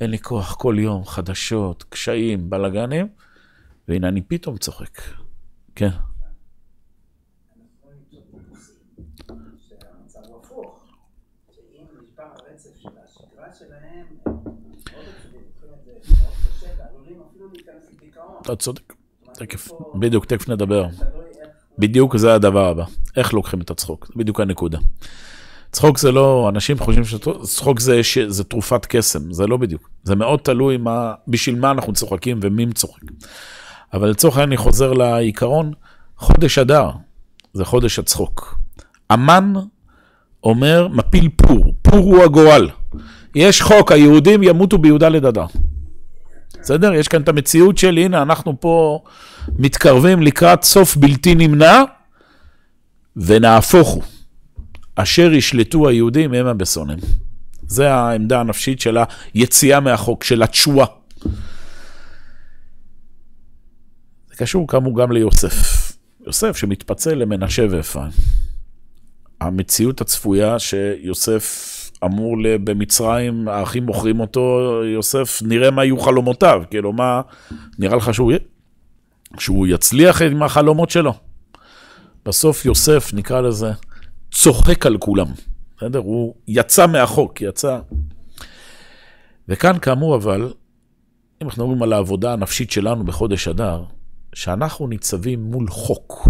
[0.00, 3.08] אין לי כוח כל יום, חדשות, קשיים, בלאגנים,
[3.88, 5.00] והנה אני פתאום צוחק.
[5.74, 5.88] כן.
[18.42, 18.93] אתה צודק.
[19.38, 20.86] תכף, בדיוק, תכף נדבר.
[21.78, 22.84] בדיוק זה הדבר הבא.
[23.16, 24.06] איך לוקחים את הצחוק?
[24.06, 24.78] זה בדיוק הנקודה.
[25.72, 29.90] צחוק זה לא, אנשים חושבים שצחוק זה, זה תרופת קסם, זה לא בדיוק.
[30.02, 33.02] זה מאוד תלוי מה, בשביל מה אנחנו צוחקים ומי צוחק.
[33.92, 35.72] אבל לצורך העניין אני חוזר לעיקרון,
[36.18, 36.90] חודש אדר
[37.52, 38.58] זה חודש הצחוק.
[39.10, 39.52] המן
[40.44, 42.68] אומר, מפיל פור, פור הוא הגורל.
[43.34, 45.46] יש חוק, היהודים ימותו ביהודה לדדה.
[46.64, 46.94] בסדר?
[46.94, 49.02] יש כאן את המציאות של, הנה, אנחנו פה
[49.58, 51.82] מתקרבים לקראת סוף בלתי נמנע,
[53.16, 54.02] ונהפוך הוא.
[54.94, 56.98] אשר ישלטו היהודים המה בשונאים.
[57.66, 58.98] זה העמדה הנפשית של
[59.34, 60.86] היציאה מהחוק, של התשואה.
[64.28, 65.92] זה קשור כאמור גם ליוסף.
[66.26, 68.10] יוסף שמתפצל למנשה ואפרים.
[69.40, 71.73] המציאות הצפויה שיוסף
[72.04, 77.20] אמור במצרים, האחים מוכרים אותו, יוסף, נראה מה יהיו חלומותיו, כאילו מה,
[77.78, 78.32] נראה לך שהוא,
[79.38, 81.14] שהוא יצליח עם החלומות שלו.
[82.26, 83.70] בסוף יוסף, נקרא לזה,
[84.32, 85.26] צוחק על כולם,
[85.76, 85.98] בסדר?
[85.98, 87.78] הוא יצא מהחוק, יצא.
[89.48, 90.52] וכאן כאמור אבל,
[91.42, 93.84] אם אנחנו מדברים על העבודה הנפשית שלנו בחודש אדר,
[94.34, 96.28] שאנחנו ניצבים מול חוק,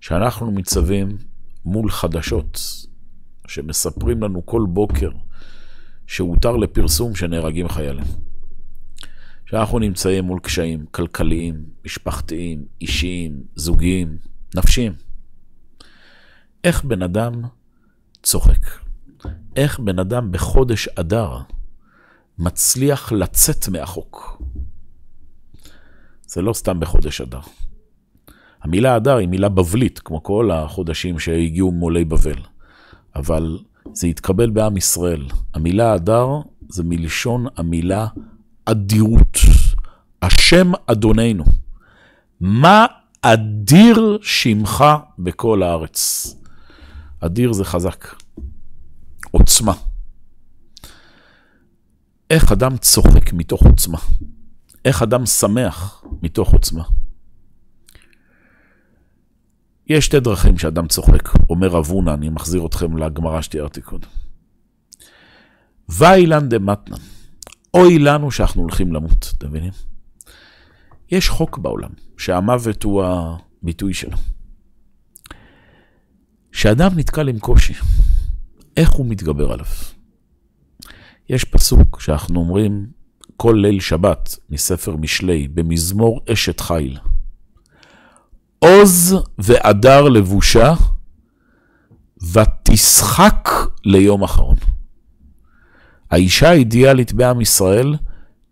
[0.00, 1.16] שאנחנו ניצבים
[1.64, 2.60] מול חדשות,
[3.48, 5.10] שמספרים לנו כל בוקר
[6.06, 8.04] שהותר לפרסום שנהרגים חיילים.
[9.46, 14.16] שאנחנו נמצאים מול קשיים כלכליים, משפחתיים, אישיים, זוגיים,
[14.56, 14.92] נפשיים.
[16.64, 17.42] איך בן אדם
[18.22, 18.66] צוחק?
[19.56, 21.38] איך בן אדם בחודש אדר
[22.38, 24.42] מצליח לצאת מהחוק?
[26.26, 27.40] זה לא סתם בחודש אדר.
[28.62, 32.51] המילה אדר היא מילה בבלית, כמו כל החודשים שהגיעו מעולי בבל.
[33.16, 33.58] אבל
[33.92, 35.26] זה התקבל בעם ישראל.
[35.54, 36.28] המילה אדר
[36.68, 38.06] זה מלשון המילה
[38.64, 39.38] אדירות.
[40.22, 41.44] השם אדוננו.
[42.40, 42.86] מה
[43.22, 44.84] אדיר שמך
[45.18, 46.26] בכל הארץ.
[47.20, 48.06] אדיר זה חזק.
[49.30, 49.72] עוצמה.
[52.30, 53.98] איך אדם צוחק מתוך עוצמה?
[54.84, 56.82] איך אדם שמח מתוך עוצמה?
[59.92, 64.08] יש שתי דרכים שאדם צוחק, אומר רב הונא, אני מחזיר אתכם לגמרא שתיארתי קודם.
[65.88, 66.96] ואילן דמתנן,
[67.74, 69.72] אוי לנו שאנחנו הולכים למות, אתם מבינים?
[71.10, 74.16] יש חוק בעולם, שהמוות הוא הביטוי שלו.
[76.52, 77.74] כשאדם נתקל עם קושי,
[78.76, 79.66] איך הוא מתגבר עליו?
[81.28, 82.86] יש פסוק שאנחנו אומרים
[83.36, 86.98] כל ליל שבת מספר משלי, במזמור אשת חיל.
[88.62, 90.74] עוז והדר לבושה,
[92.32, 93.48] ותשחק
[93.84, 94.56] ליום אחרון.
[96.10, 97.94] האישה האידיאלית בעם ישראל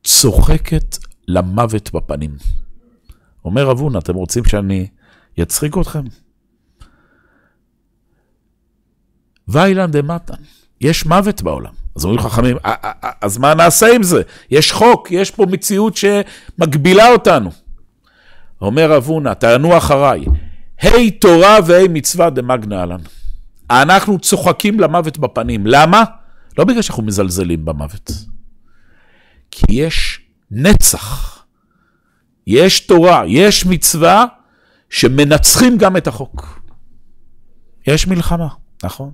[0.05, 0.97] צוחקת
[1.29, 2.37] למוות בפנים.
[3.45, 4.89] אומר הונא, אתם רוצים שאני
[5.43, 6.05] אצחיק אתכם?
[9.49, 10.43] ואילן דמתן,
[10.81, 11.73] יש מוות בעולם.
[11.97, 12.57] אז אומרים חכמים,
[13.21, 14.23] אז מה נעשה עם זה?
[14.51, 17.51] יש חוק, יש פה מציאות שמגבילה אותנו.
[18.61, 20.25] אומר רב הונא, תענו אחריי,
[20.81, 23.01] היי תורה והי מצווה דמגנה עלן.
[23.71, 25.67] אנחנו צוחקים למוות בפנים.
[25.67, 26.05] למה?
[26.59, 28.11] לא בגלל שאנחנו מזלזלים במוות.
[29.51, 30.21] כי יש
[30.51, 31.45] נצח,
[32.47, 34.25] יש תורה, יש מצווה
[34.91, 36.63] שמנצחים גם את החוק.
[37.87, 38.49] יש מלחמה,
[38.85, 39.11] נכון.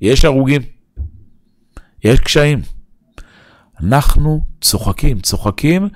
[0.00, 0.62] יש הרוגים,
[2.04, 2.62] יש קשיים.
[3.80, 5.88] אנחנו צוחקים, צוחקים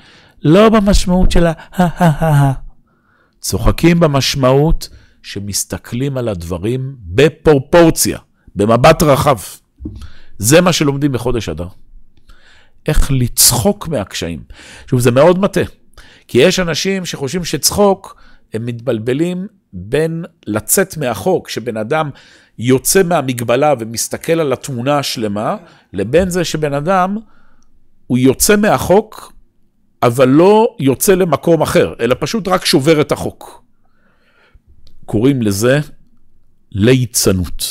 [0.43, 2.53] לא במשמעות של ה-ה-ה-ה,
[3.41, 4.89] צוחקים במשמעות
[5.23, 8.19] שמסתכלים על הדברים בפרופורציה,
[8.57, 9.39] במבט רחב.
[10.39, 11.67] זה מה שלומדים בחודש אדר.
[12.89, 14.43] איך לצחוק מהקשיים.
[14.87, 15.61] שוב, זה מאוד מטה,
[16.29, 18.23] כי יש אנשים שחושבים שצחוק,
[18.55, 22.11] הם מתבלבלים בין לצאת מהחוק, שבן אדם
[22.59, 25.57] יוצא מהמגבלה ומסתכל על התמונה השלמה,
[25.93, 27.17] לבין זה שבן אדם,
[28.07, 29.33] הוא יוצא מהחוק,
[30.03, 33.65] אבל לא יוצא למקום אחר, אלא פשוט רק שובר את החוק.
[35.05, 35.81] קוראים לזה
[36.73, 37.65] ליצנות.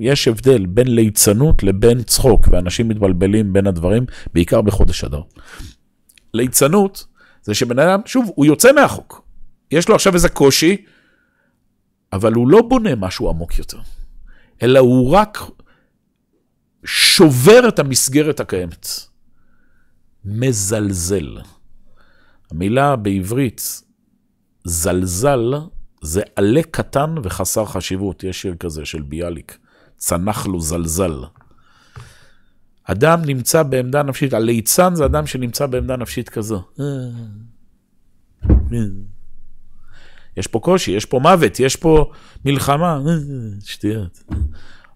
[0.00, 5.20] יש הבדל בין ליצנות לבין צחוק, ואנשים מתבלבלים בין הדברים, בעיקר בחודש אדר.
[6.34, 7.06] ליצנות
[7.42, 9.24] זה שבן אדם, שוב, הוא יוצא מהחוק.
[9.70, 10.84] יש לו עכשיו איזה קושי,
[12.12, 13.78] אבל הוא לא בונה משהו עמוק יותר,
[14.62, 15.38] אלא הוא רק
[16.84, 18.88] שובר את המסגרת הקיימת.
[20.24, 21.38] מזלזל.
[22.50, 23.82] המילה בעברית
[24.64, 25.54] זלזל
[26.02, 28.24] זה עלה קטן וחסר חשיבות.
[28.24, 29.58] יש שיר כזה של ביאליק,
[29.96, 31.24] צנח לו זלזל.
[32.84, 36.62] אדם נמצא בעמדה נפשית, הליצן זה אדם שנמצא בעמדה נפשית כזו.
[40.36, 42.10] יש פה קושי, יש פה מוות, יש פה
[42.44, 43.00] מלחמה,
[43.64, 44.24] שטויות.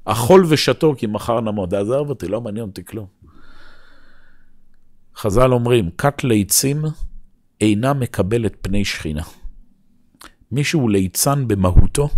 [0.05, 3.07] אכול ושתו כי מחר נמות, עזוב אותי, לא מעניין אותי כלום.
[5.17, 6.85] חז"ל אומרים, כת ליצים
[7.61, 9.23] אינה מקבלת פני שכינה.
[10.53, 12.09] מישהו ליצן במהותו,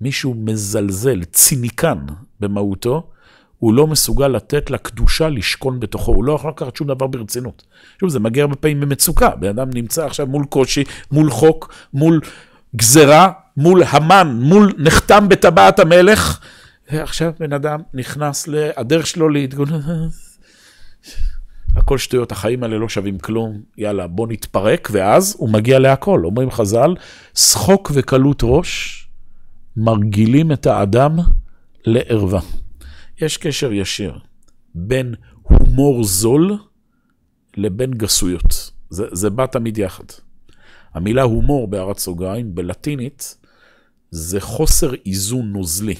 [0.00, 1.98] מישהו מזלזל, ציניקן
[2.40, 3.10] במהותו,
[3.58, 7.66] הוא לא מסוגל לתת לקדושה לשכון בתוכו, הוא לא יכול לקחת שום דבר ברצינות.
[8.00, 12.20] שוב, זה מגיע הרבה פעמים במצוקה, בן אדם נמצא עכשיו מול קושי, מול חוק, מול
[12.76, 16.40] גזרה, מול המן, מול נחתם בטבעת המלך,
[16.92, 20.08] ועכשיו בן אדם נכנס לדרך שלו להתגונן.
[21.76, 26.22] הכל שטויות, החיים האלה לא שווים כלום, יאללה, בוא נתפרק, ואז הוא מגיע להכל.
[26.24, 26.94] אומרים חז"ל,
[27.34, 29.00] שחוק וקלות ראש
[29.76, 31.16] מרגילים את האדם
[31.84, 32.40] לערווה.
[33.20, 34.18] יש קשר ישיר
[34.74, 36.58] בין הומור זול
[37.56, 38.70] לבין גסויות.
[38.90, 40.04] זה, זה בא תמיד יחד.
[40.94, 43.36] המילה הומור בהערת סוגריים, בלטינית,
[44.10, 45.94] זה חוסר איזון נוזלי.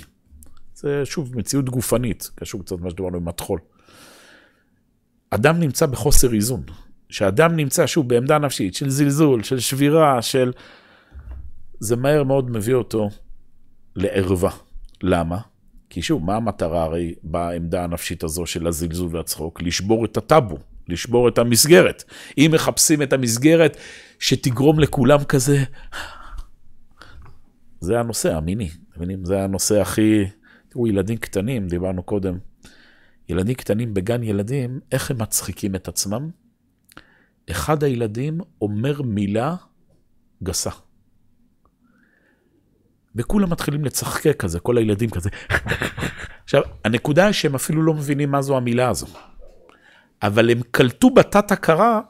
[0.74, 3.58] זה שוב מציאות גופנית, קשור קצת למה שדיברנו עם הטחול.
[5.30, 6.62] אדם נמצא בחוסר איזון.
[7.08, 10.52] כשאדם נמצא שוב בעמדה נפשית של זלזול, של שבירה, של...
[11.80, 13.10] זה מהר מאוד מביא אותו
[13.96, 14.50] לערווה.
[15.02, 15.38] למה?
[15.90, 19.62] כי שוב, מה המטרה הרי בעמדה הנפשית הזו של הזלזול והצחוק?
[19.62, 22.04] לשבור את הטאבו, לשבור את המסגרת.
[22.38, 23.76] אם מחפשים את המסגרת
[24.18, 25.64] שתגרום לכולם כזה,
[27.80, 29.24] זה הנושא המיני, מבינים?
[29.24, 30.24] זה הנושא הכי...
[30.68, 32.38] תראו, ילדים קטנים, דיברנו קודם,
[33.30, 36.30] ילדים קטנים בגן ילדים, איך הם מצחיקים את עצמם?
[37.50, 39.54] אחד הילדים אומר מילה
[40.42, 40.70] גסה.
[43.16, 45.30] וכולם מתחילים לצחקק כזה, כל הילדים כזה.
[46.44, 49.06] עכשיו, הנקודה שהם אפילו לא מבינים מה זו המילה הזו.
[50.22, 52.00] אבל הם קלטו בתת הכרה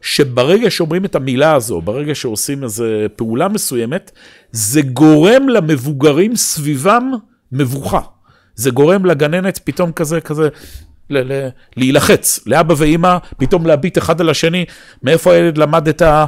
[0.00, 2.84] שברגע שאומרים את המילה הזו, ברגע שעושים איזו
[3.16, 4.12] פעולה מסוימת,
[4.50, 7.10] זה גורם למבוגרים סביבם
[7.52, 8.00] מבוכה.
[8.56, 10.48] זה גורם לגננת פתאום כזה, כזה,
[11.10, 14.64] ל- ל- להילחץ, לאבא ואימא, פתאום להביט אחד על השני,
[15.02, 16.26] מאיפה הילד למד את ה...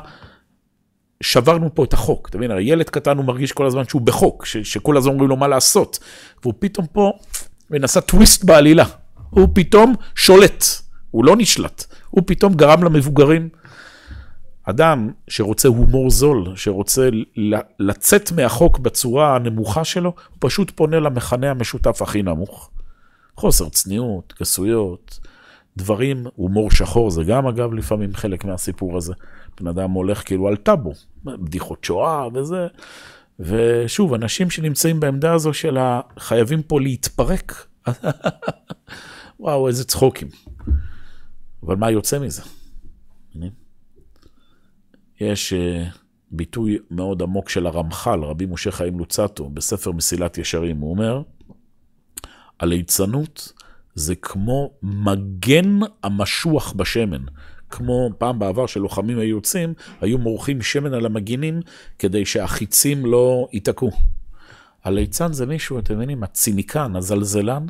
[1.23, 4.57] שברנו פה את החוק, אתה מבין, הילד קטן הוא מרגיש כל הזמן שהוא בחוק, ש-
[4.57, 5.99] שכל הזמן אומרים לו מה לעשות,
[6.43, 7.13] והוא פתאום פה
[7.71, 8.85] מנסה טוויסט בעלילה,
[9.31, 10.65] הוא פתאום שולט,
[11.11, 13.49] הוא לא נשלט, הוא פתאום גרם למבוגרים.
[14.71, 17.09] אדם שרוצה הומור זול, שרוצה
[17.79, 22.71] לצאת מהחוק בצורה הנמוכה שלו, הוא פשוט פונה למכנה המשותף הכי נמוך.
[23.37, 25.21] חוסר צניעות, גסויות,
[25.77, 29.13] דברים, הומור שחור זה גם אגב לפעמים חלק מהסיפור הזה.
[29.61, 30.93] בן אדם הולך כאילו על טאבו,
[31.25, 32.67] בדיחות שואה וזה.
[33.41, 37.67] ושוב, אנשים שנמצאים בעמדה הזו של החייבים פה להתפרק,
[39.41, 40.29] וואו, איזה צחוקים.
[41.63, 42.43] אבל מה יוצא מזה?
[45.21, 45.97] יש uh,
[46.31, 51.23] ביטוי מאוד עמוק של הרמח"ל, רבי משה חיים לוצטו, בספר מסילת ישרים, הוא אומר,
[52.61, 53.53] הליצנות
[53.95, 57.23] זה כמו מגן המשוח בשמן.
[57.71, 61.61] כמו פעם בעבר שלוחמים היו יוצאים, היו מורחים שמן על המגינים
[61.99, 63.91] כדי שהחיצים לא ייתקעו.
[64.85, 67.67] הליצן זה מישהו, אתם מבינים, הציניקן, הזלזלן,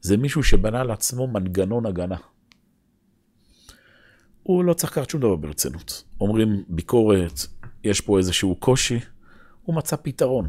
[0.00, 2.16] זה מישהו שבנה לעצמו מנגנון הגנה.
[4.42, 6.04] הוא לא צריך לקחת שום דבר ברצינות.
[6.20, 7.40] אומרים ביקורת,
[7.84, 9.00] יש פה איזשהו קושי,
[9.62, 10.48] הוא מצא פתרון.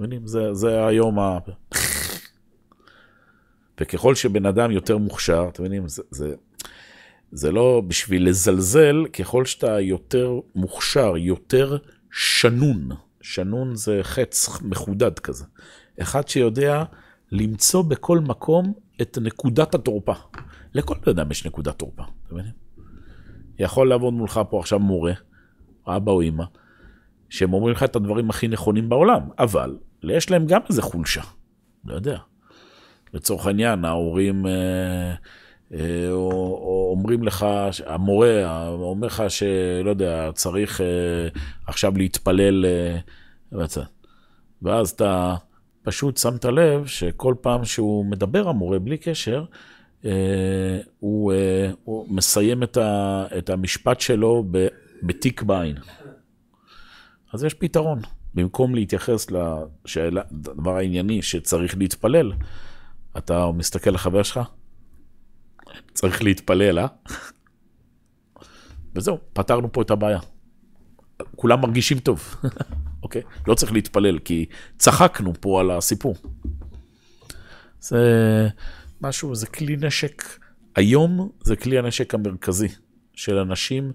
[0.00, 0.26] מבינים?
[0.26, 1.38] זה, זה היום ה...
[3.80, 6.34] וככל שבן אדם יותר מוכשר, אתם מבינים, זה, זה,
[7.32, 11.78] זה לא בשביל לזלזל, ככל שאתה יותר מוכשר, יותר
[12.12, 12.88] שנון.
[13.20, 15.44] שנון זה חץ מחודד כזה.
[16.00, 16.84] אחד שיודע
[17.32, 18.72] למצוא בכל מקום
[19.02, 20.14] את נקודת התורפה.
[20.74, 22.52] לכל בן אדם יש נקודת תורפה, אתם מבינים?
[23.58, 25.12] יכול לעבוד מולך פה עכשיו מורה,
[25.86, 26.44] אבא או אמא,
[27.28, 31.22] שהם אומרים לך את הדברים הכי נכונים בעולם, אבל יש להם גם איזה חולשה,
[31.84, 32.18] לא יודע.
[33.14, 35.14] לצורך העניין, ההורים אה,
[35.74, 36.10] אה,
[36.90, 37.46] אומרים לך,
[37.86, 41.28] המורה אומר לך שלא יודע, צריך אה,
[41.66, 42.66] עכשיו להתפלל,
[43.52, 43.66] אה,
[44.62, 45.34] ואז אתה
[45.82, 49.56] פשוט שמת לב שכל פעם שהוא מדבר המורה בלי קשר, אה,
[50.98, 54.44] הוא, אה, הוא מסיים את, ה, את המשפט שלו
[55.02, 55.76] בתיק בעין.
[57.32, 58.00] אז יש פתרון.
[58.34, 62.32] במקום להתייחס לשאלה, לדבר הענייני שצריך להתפלל,
[63.18, 64.40] אתה מסתכל לחבר שלך,
[65.94, 66.86] צריך להתפלל, אה?
[68.94, 70.18] וזהו, פתרנו פה את הבעיה.
[71.36, 72.34] כולם מרגישים טוב,
[73.02, 73.22] אוקיי?
[73.46, 74.46] לא צריך להתפלל, כי
[74.78, 76.14] צחקנו פה על הסיפור.
[77.80, 77.98] זה
[79.00, 80.22] משהו, זה כלי נשק,
[80.76, 82.68] היום זה כלי הנשק המרכזי
[83.14, 83.92] של אנשים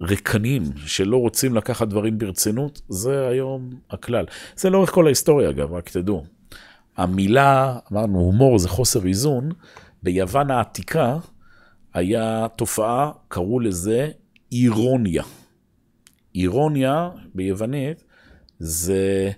[0.00, 4.24] ריקנים, שלא רוצים לקחת דברים ברצינות, זה היום הכלל.
[4.56, 6.24] זה לאורך כל ההיסטוריה אגב, רק תדעו.
[6.96, 9.50] המילה, אמרנו, הומור זה חוסר איזון,
[10.02, 11.18] ביוון העתיקה
[11.94, 14.08] היה תופעה, קראו לזה
[14.52, 15.22] אירוניה.
[16.34, 18.04] אירוניה ביוונית
[18.58, 19.30] זה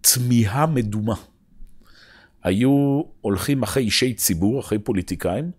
[0.00, 1.14] תמיהה מדומה.
[2.44, 5.50] היו הולכים אחרי אישי ציבור, אחרי פוליטיקאים,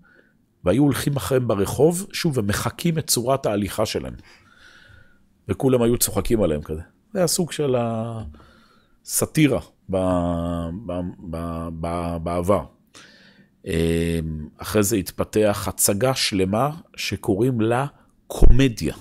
[0.64, 4.14] והיו הולכים אחריהם ברחוב, שוב, ומחקים את צורת ההליכה שלהם.
[5.48, 6.82] וכולם היו צוחקים עליהם כזה.
[7.14, 7.76] זה היה סוג של
[9.04, 9.60] הסאטירה
[12.24, 12.66] בעבר.
[13.66, 17.86] אמ, אחרי זה התפתח הצגה שלמה שקוראים לה
[18.28, 18.96] קומדיה.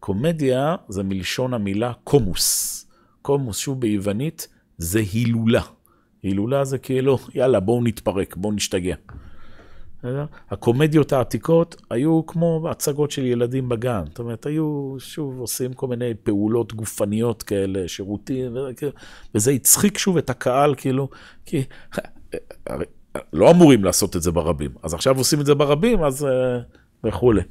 [0.00, 2.86] קומדיה זה מלשון המילה קומוס.
[3.22, 5.62] קומוס, שוב ביוונית, זה הילולה.
[6.22, 8.94] הילולה זה כאילו, יאללה, בואו נתפרק, בואו נשתגע.
[10.50, 14.04] הקומדיות העתיקות היו כמו הצגות של ילדים בגן.
[14.08, 18.56] זאת אומרת, היו, שוב, עושים כל מיני פעולות גופניות כאלה, שירותים,
[19.34, 21.08] וזה הצחיק שוב את הקהל, כאילו,
[21.46, 21.64] כי
[23.32, 24.70] לא אמורים לעשות את זה ברבים.
[24.82, 26.58] אז עכשיו עושים את זה ברבים, אז אה,
[27.04, 27.42] וכולי.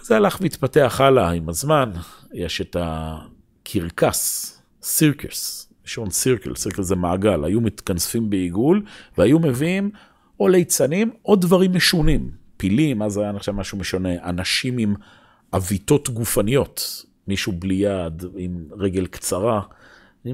[0.00, 1.90] זה הלך והתפתח הלאה עם הזמן.
[2.34, 8.82] יש את הקרקס, סירקס, שעון סירקל, סירקל זה מעגל, היו מתכנסים בעיגול
[9.18, 9.90] והיו מביאים
[10.40, 12.30] או ליצנים או דברים משונים.
[12.56, 14.94] פילים, אז היה נחשב משהו משונה, אנשים עם
[15.50, 19.60] עוויתות גופניות, מישהו בלי יד, עם רגל קצרה,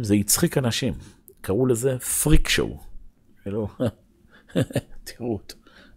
[0.03, 0.95] זה הצחיק אנשים,
[1.41, 2.79] קראו לזה פריק שואו.
[3.43, 3.69] כאילו,
[5.05, 5.55] תראו אותו,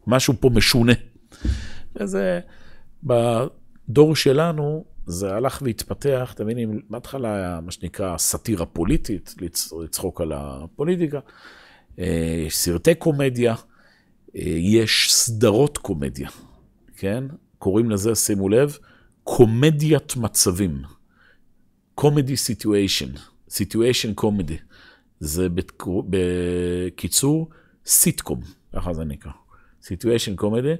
[0.07, 0.93] משהו פה משונה.
[1.95, 2.39] וזה,
[3.03, 9.35] בדור שלנו, זה הלך והתפתח, אתם מבינים, בהתחלה היה מה שנקרא סאטירה פוליטית,
[9.83, 11.19] לצחוק על הפוליטיקה,
[11.99, 13.55] אה, יש סרטי קומדיה,
[14.35, 16.29] אה, יש סדרות קומדיה,
[16.95, 17.23] כן?
[17.57, 18.77] קוראים לזה, שימו לב,
[19.23, 20.81] קומדיית מצבים.
[21.95, 23.11] comedy situation,
[23.49, 24.57] situation comedy.
[25.19, 25.47] זה
[26.09, 27.49] בקיצור
[27.85, 28.41] סיטקום,
[28.75, 29.31] ככה זה נקרא.
[29.83, 30.73] situation comedy,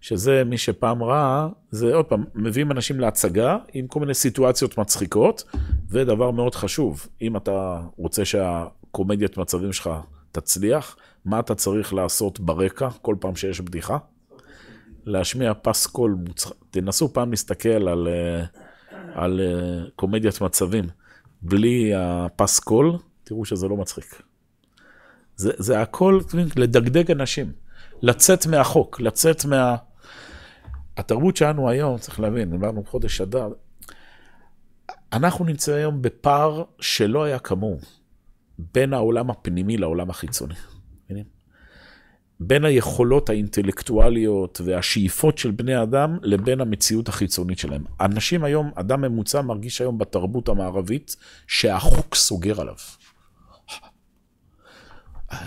[0.00, 5.44] שזה מי שפעם ראה, זה עוד פעם, מביאים אנשים להצגה עם כל מיני סיטואציות מצחיקות,
[5.90, 9.90] ודבר מאוד חשוב, אם אתה רוצה שהקומדיית מצבים שלך
[10.32, 13.98] תצליח, מה אתה צריך לעשות ברקע כל פעם שיש בדיחה?
[15.04, 16.50] להשמיע פסקול מוצח...
[16.70, 18.44] תנסו פעם להסתכל על, אה,
[19.14, 20.84] על אה, קומדיית מצבים
[21.42, 22.92] בלי הפסקול,
[23.24, 24.22] תראו שזה לא מצחיק.
[25.36, 26.20] זה, זה הכל,
[26.56, 27.52] לדגדג אנשים,
[28.02, 29.76] לצאת מהחוק, לצאת מה...
[30.98, 33.48] התרבות שלנו היום, צריך להבין, דיברנו חודש אדר,
[35.12, 37.78] אנחנו נמצאים היום בפער שלא היה כמוהו,
[38.74, 40.54] בין העולם הפנימי לעולם החיצוני.
[42.40, 47.84] בין היכולות האינטלקטואליות והשאיפות של בני אדם לבין המציאות החיצונית שלהם.
[48.00, 52.74] אנשים היום, אדם ממוצע מרגיש היום בתרבות המערבית שהחוק סוגר עליו.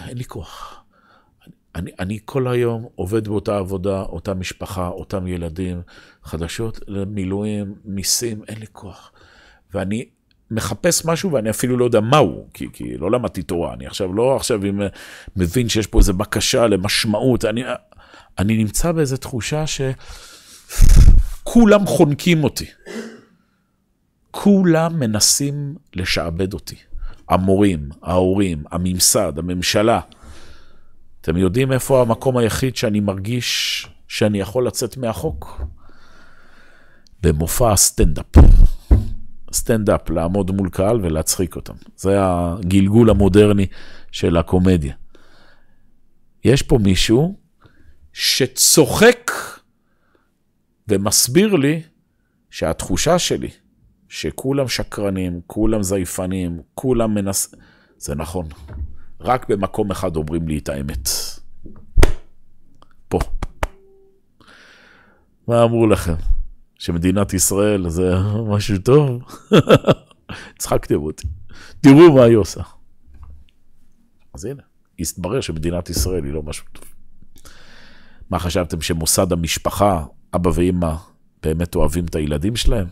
[0.08, 0.81] אין לי כוח.
[1.76, 5.82] אני, אני כל היום עובד באותה עבודה, אותה משפחה, אותם ילדים,
[6.24, 9.12] חדשות למילואים, מיסים, אין לי כוח.
[9.74, 10.06] ואני
[10.52, 14.36] מחפש משהו ואני אפילו לא יודע מהו, כי, כי לא למדתי תורה, אני עכשיו לא
[14.36, 14.82] עכשיו אם,
[15.36, 17.64] מבין שיש פה איזו בקשה למשמעות, אני,
[18.40, 19.64] אני נמצא באיזו תחושה
[21.38, 22.66] שכולם חונקים אותי.
[24.32, 26.76] כולם מנסים לשעבד אותי.
[27.30, 30.00] המורים, ההורים, הממסד, הממשלה.
[31.22, 35.62] אתם יודעים איפה המקום היחיד שאני מרגיש שאני יכול לצאת מהחוק?
[37.22, 38.26] במופע הסטנדאפ.
[39.54, 41.74] סטנדאפ, לעמוד מול קהל ולהצחיק אותם.
[41.96, 43.66] זה הגלגול המודרני
[44.12, 44.94] של הקומדיה.
[46.44, 47.36] יש פה מישהו
[48.14, 49.32] שצוחק
[50.88, 51.82] ומסביר לי
[52.50, 53.50] שהתחושה שלי,
[54.10, 57.56] שכולם שקרנים, כולם זייפנים, כולם מנס...
[57.98, 58.46] זה נכון.
[59.24, 61.10] רק במקום אחד אומרים לי את האמת.
[63.08, 63.20] פה.
[65.48, 66.14] מה אמרו לכם?
[66.80, 68.14] שמדינת ישראל זה
[68.48, 69.22] משהו טוב?
[70.56, 71.28] הצחקתם אותי.
[71.82, 72.62] תראו מה היא עושה.
[74.34, 74.62] אז הנה,
[75.00, 76.84] הסתברר שמדינת ישראל היא לא משהו טוב.
[78.30, 80.06] מה חשבתם, שמוסד המשפחה,
[80.36, 80.96] אבא ואימא,
[81.44, 82.88] באמת אוהבים את הילדים שלהם?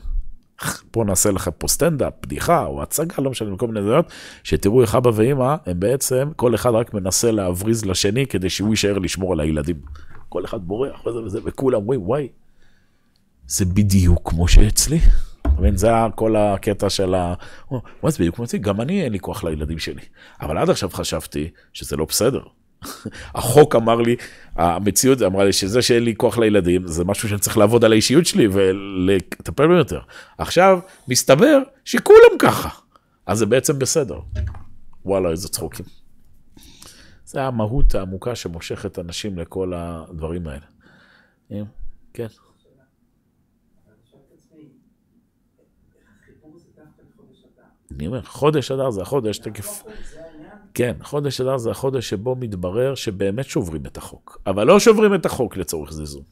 [0.92, 4.04] פה נעשה לכם פה סטנדאפ, בדיחה או הצגה, לא משנה, כל מיני דברים,
[4.44, 8.98] שתראו איך אבא ואימא, הם בעצם, כל אחד רק מנסה להבריז לשני כדי שהוא יישאר
[8.98, 9.82] לשמור על הילדים.
[10.30, 12.28] כל אחד בורח וזה וזה, וכולם אומרים, וואי,
[13.48, 15.00] זה בדיוק כמו שאצלי.
[15.60, 17.34] מבין, זה כל הקטע של ה...
[18.04, 18.60] מה זה בדיוק כמו אצלי?
[18.60, 20.02] גם אני אין לי כוח לילדים שלי.
[20.42, 22.42] אבל עד עכשיו חשבתי שזה לא בסדר.
[23.36, 24.16] החוק אמר לי,
[24.56, 28.26] המציאות אמרה לי שזה שאין לי כוח לילדים, זה משהו שאני צריך לעבוד על האישיות
[28.26, 30.00] שלי ולטפל בו יותר.
[30.38, 32.70] עכשיו, מסתבר שכולם ככה,
[33.26, 34.20] אז זה בעצם בסדר.
[35.06, 35.86] וואלה, איזה צחוקים.
[37.26, 40.66] זה המהות העמוקה שמושכת אנשים לכל הדברים האלה.
[42.14, 42.28] כן.
[47.96, 49.84] אני אומר, חודש אדר זה החודש, תקף.
[50.74, 54.42] כן, חודש אדר זה החודש שבו מתברר שבאמת שוברים את החוק.
[54.48, 56.24] אבל לא שוברים את החוק לצורך זיזון,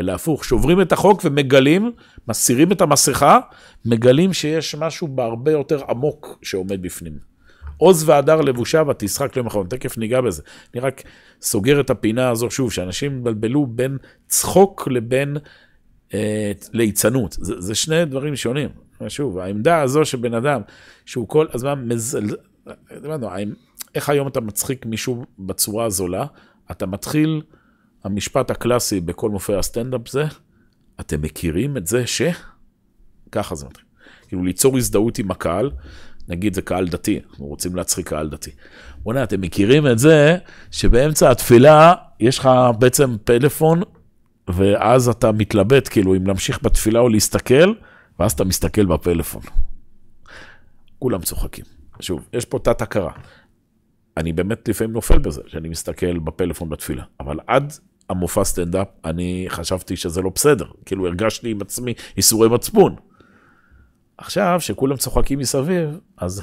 [0.00, 1.92] אלא הפוך, שוברים את החוק ומגלים,
[2.28, 3.38] מסירים את המסכה,
[3.84, 7.32] מגלים שיש משהו בהרבה יותר עמוק שעומד בפנים.
[7.76, 10.42] עוז והדר לבושה ותשחק ליום אחרון, תכף ניגע בזה.
[10.74, 11.02] אני רק
[11.42, 15.36] סוגר את הפינה הזו שוב, שאנשים מבלבלו בין צחוק לבין
[16.14, 17.36] אה, ליצנות.
[17.40, 18.68] זה, זה שני דברים שונים.
[19.08, 20.60] שוב, העמדה הזו של בן אדם,
[21.06, 22.26] שהוא כל הזמן מזל...
[23.94, 26.26] איך היום אתה מצחיק מישהו בצורה הזולה?
[26.70, 27.42] אתה מתחיל,
[28.04, 30.24] המשפט הקלאסי בכל מופעי הסטנדאפ זה,
[31.00, 32.22] אתם מכירים את זה ש...
[33.32, 33.84] ככה זה מתחיל.
[34.28, 35.70] כאילו ליצור הזדהות עם הקהל,
[36.28, 38.50] נגיד זה קהל דתי, אנחנו רוצים להצחיק קהל דתי.
[39.02, 40.36] בוא'נה, אתם מכירים את זה
[40.70, 43.82] שבאמצע התפילה יש לך בעצם פלאפון,
[44.48, 47.72] ואז אתה מתלבט כאילו אם להמשיך בתפילה או להסתכל,
[48.18, 49.42] ואז אתה מסתכל בפלאפון.
[50.98, 51.64] כולם צוחקים.
[52.00, 53.12] שוב, יש פה תת-הכרה.
[54.16, 57.04] אני באמת לפעמים נופל בזה, שאני מסתכל בפלאפון בתפילה.
[57.20, 57.72] אבל עד
[58.08, 60.66] המופע סטנדאפ, אני חשבתי שזה לא בסדר.
[60.86, 62.96] כאילו, הרגשתי עם עצמי איסורי מצפון.
[64.18, 66.42] עכשיו, שכולם צוחקים מסביב, אז...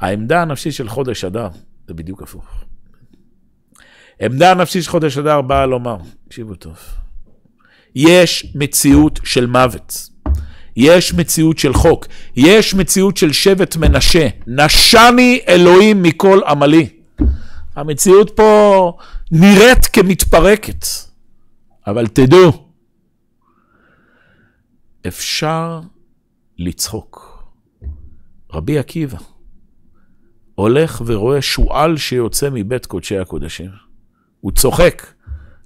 [0.00, 1.50] העמדה הנפשית של חודש אדם
[1.86, 2.64] זה בדיוק הפוך.
[4.20, 5.96] עמדה הנפשית של חודש אדר באה לומר,
[6.28, 6.78] תקשיבו טוב,
[7.94, 10.11] יש מציאות של מוות.
[10.76, 12.06] יש מציאות של חוק,
[12.36, 16.88] יש מציאות של שבט מנשה, נשני אלוהים מכל עמלי.
[17.76, 18.92] המציאות פה
[19.30, 20.86] נראית כמתפרקת,
[21.86, 22.68] אבל תדעו,
[25.06, 25.80] אפשר
[26.58, 27.42] לצחוק.
[28.52, 29.18] רבי עקיבא
[30.54, 33.70] הולך ורואה שועל שיוצא מבית קודשי הקודשים.
[34.40, 35.06] הוא צוחק.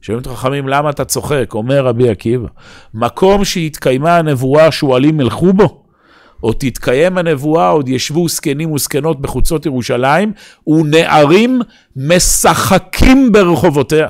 [0.07, 1.55] שואלים את החכמים, למה אתה צוחק?
[1.55, 2.49] אומר רבי עקיבא,
[2.95, 5.85] מקום שהתקיימה הנבואה, שועלים ילכו בו,
[6.43, 10.33] או תתקיים הנבואה, עוד ישבו זקנים וזקנות בחוצות ירושלים,
[10.67, 11.61] ונערים
[11.97, 14.09] משחקים ברחובותיה.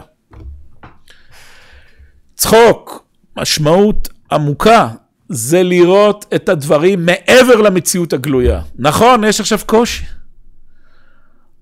[2.34, 4.88] צחוק, משמעות עמוקה,
[5.28, 8.60] זה לראות את הדברים מעבר למציאות הגלויה.
[8.78, 10.04] נכון, יש עכשיו קושי,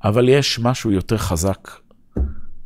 [0.04, 1.70] אבל יש משהו יותר חזק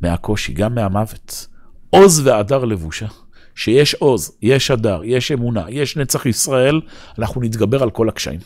[0.01, 1.47] מהקושי, גם מהמוות.
[1.89, 3.07] עוז והדר לבושה.
[3.55, 6.81] שיש עוז, יש הדר, יש אמונה, יש נצח ישראל,
[7.17, 8.39] אנחנו נתגבר על כל הקשיים.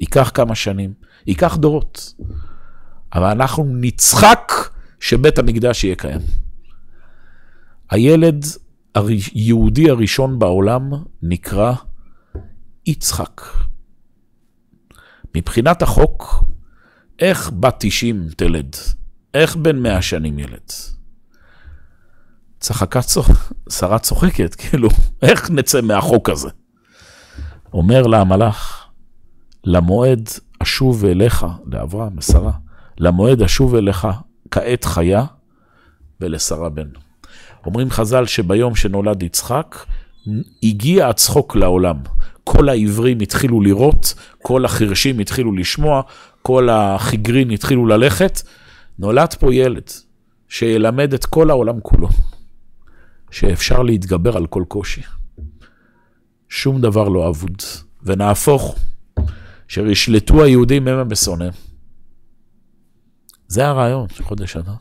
[0.00, 0.94] ייקח כמה שנים,
[1.26, 2.14] ייקח דורות,
[3.14, 4.52] אבל אנחנו נצחק
[5.00, 6.20] שבית המקדש יהיה קיים.
[7.90, 8.44] הילד
[8.94, 10.90] היהודי הראשון בעולם
[11.22, 11.72] נקרא
[12.86, 13.40] יצחק.
[15.36, 16.44] מבחינת החוק,
[17.18, 18.76] איך בת 90 תלד?
[19.34, 20.72] איך בן 100 שנים ילד?
[22.62, 23.00] צחקה
[23.70, 24.88] שרה צוחקת, כאילו,
[25.22, 26.48] איך נצא מהחוק הזה?
[27.72, 28.86] אומר לה המלאך,
[29.64, 32.52] למועד אשוב אליך, לאברהם, לשרה,
[32.98, 34.08] למועד אשוב אליך
[34.50, 35.24] כעת חיה
[36.20, 36.88] ולשרה בן.
[37.66, 39.76] אומרים חז"ל שביום שנולד יצחק,
[40.62, 41.96] הגיע הצחוק לעולם.
[42.44, 46.02] כל העברים התחילו לראות, כל החרשים התחילו לשמוע,
[46.42, 48.42] כל החיגרים התחילו ללכת.
[48.98, 49.90] נולד פה ילד
[50.48, 52.08] שילמד את כל העולם כולו.
[53.32, 55.02] שאפשר להתגבר על כל קושי.
[56.48, 57.62] שום דבר לא אבוד,
[58.02, 58.78] ונהפוך,
[59.70, 61.52] אשר ישלטו היהודים המה בשונאיהם.
[63.48, 64.74] זה הרעיון של חודש אדר.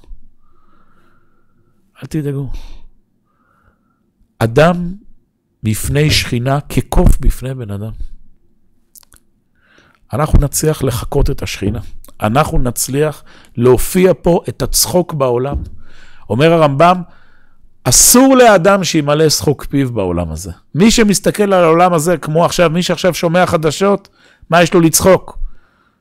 [2.03, 2.51] אל תדאגו.
[4.39, 4.95] אדם
[5.63, 7.91] בפני שכינה כקוף בפני בן אדם.
[10.13, 11.79] אנחנו נצליח לחקות את השכינה.
[12.21, 13.23] אנחנו נצליח
[13.55, 15.57] להופיע פה את הצחוק בעולם.
[16.29, 17.01] אומר הרמב"ם,
[17.83, 20.51] אסור לאדם שימלא שחוק פיו בעולם הזה.
[20.75, 24.09] מי שמסתכל על העולם הזה, כמו עכשיו, מי שעכשיו שומע חדשות,
[24.49, 25.37] מה יש לו לצחוק?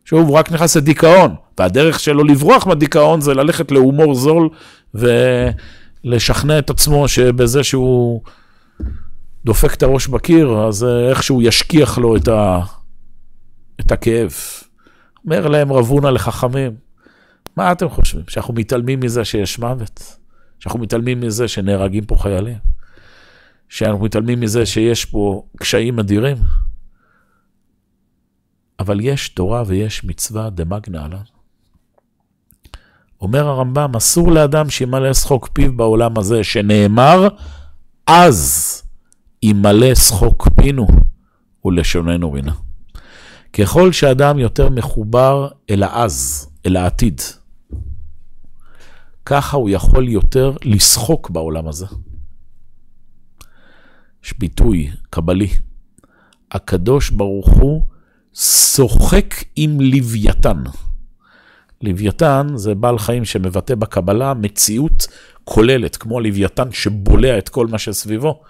[0.05, 4.49] שוב, הוא רק נכנס לדיכאון, והדרך שלו לברוח מהדיכאון זה ללכת להומור זול
[6.05, 8.23] ולשכנע את עצמו שבזה שהוא
[9.45, 12.61] דופק את הראש בקיר, אז איכשהו ישכיח לו את, ה...
[13.81, 14.35] את הכאב.
[15.25, 16.73] אומר להם רבונה לחכמים,
[17.57, 20.20] מה אתם חושבים, שאנחנו מתעלמים מזה שיש מוות?
[20.61, 22.59] שאנחנו מתעלמים מזה שנהרגים פה חיילים,
[23.69, 26.37] שאנחנו מתעלמים מזה שיש פה קשיים אדירים.
[28.79, 31.21] אבל יש תורה ויש מצווה דמגנה עליו.
[33.21, 37.29] אומר הרמב"ם, אסור לאדם שימלא שחוק פיו בעולם הזה, שנאמר,
[38.07, 38.83] אז
[39.43, 40.87] ימלא שחוק פינו
[41.65, 42.55] ולשוננו רינה.
[43.53, 47.21] ככל שאדם יותר מחובר אל האז, אל העתיד,
[49.31, 51.87] ככה הוא יכול יותר לשחוק בעולם הזה.
[54.25, 55.49] יש ביטוי קבלי,
[56.51, 57.83] הקדוש ברוך הוא
[58.35, 60.63] שוחק עם לוויתן.
[61.83, 65.07] לוויתן זה בעל חיים שמבטא בקבלה מציאות
[65.45, 68.43] כוללת, כמו לוויתן שבולע את כל מה שסביבו.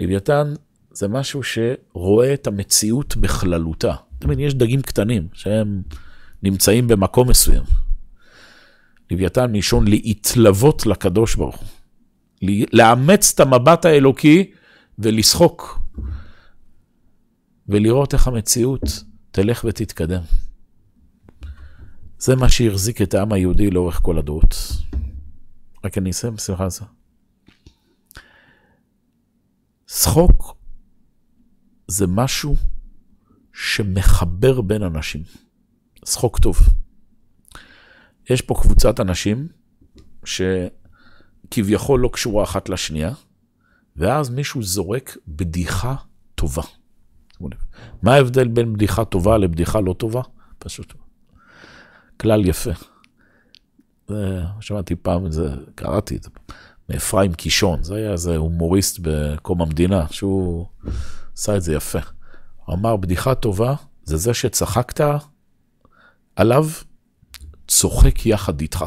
[0.00, 0.54] לוויתן
[0.92, 3.94] זה משהו שרואה את המציאות בכללותה.
[4.18, 5.82] תמיד יש דגים קטנים שהם
[6.42, 7.85] נמצאים במקום מסוים.
[9.10, 11.68] לוויתן מלשון להתלוות לקדוש ברוך הוא.
[12.72, 14.50] לאמץ את המבט האלוקי
[14.98, 15.80] ולשחוק.
[17.68, 18.82] ולראות איך המציאות
[19.30, 20.22] תלך ותתקדם.
[22.18, 24.54] זה מה שהחזיק את העם היהודי לאורך כל הדורות.
[25.84, 26.84] רק אני אסיים בשמחה זה.
[29.86, 30.56] שחוק
[31.88, 32.56] זה משהו
[33.52, 35.22] שמחבר בין אנשים.
[36.04, 36.58] שחוק טוב.
[38.30, 39.48] יש פה קבוצת אנשים
[40.24, 43.12] שכביכול לא קשורה אחת לשנייה,
[43.96, 45.94] ואז מישהו זורק בדיחה
[46.34, 46.62] טובה.
[48.02, 50.22] מה ההבדל בין בדיחה טובה לבדיחה לא טובה?
[50.58, 50.92] פשוט
[52.20, 52.70] כלל יפה.
[54.60, 56.30] שמעתי פעם את זה, קראתי את זה,
[56.88, 60.66] מאפרים קישון, זה היה איזה הומוריסט בקום המדינה, שהוא
[61.36, 61.98] עשה את זה יפה.
[62.72, 63.74] אמר, בדיחה טובה
[64.04, 65.00] זה זה שצחקת
[66.36, 66.66] עליו
[67.68, 68.84] צוחק יחד איתך.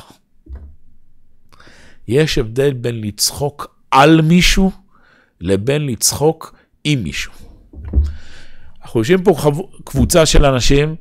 [2.07, 4.71] יש הבדל בין לצחוק על מישהו
[5.41, 7.31] לבין לצחוק עם מישהו.
[8.81, 9.35] אנחנו יושבים פה
[9.83, 10.95] קבוצה של אנשים,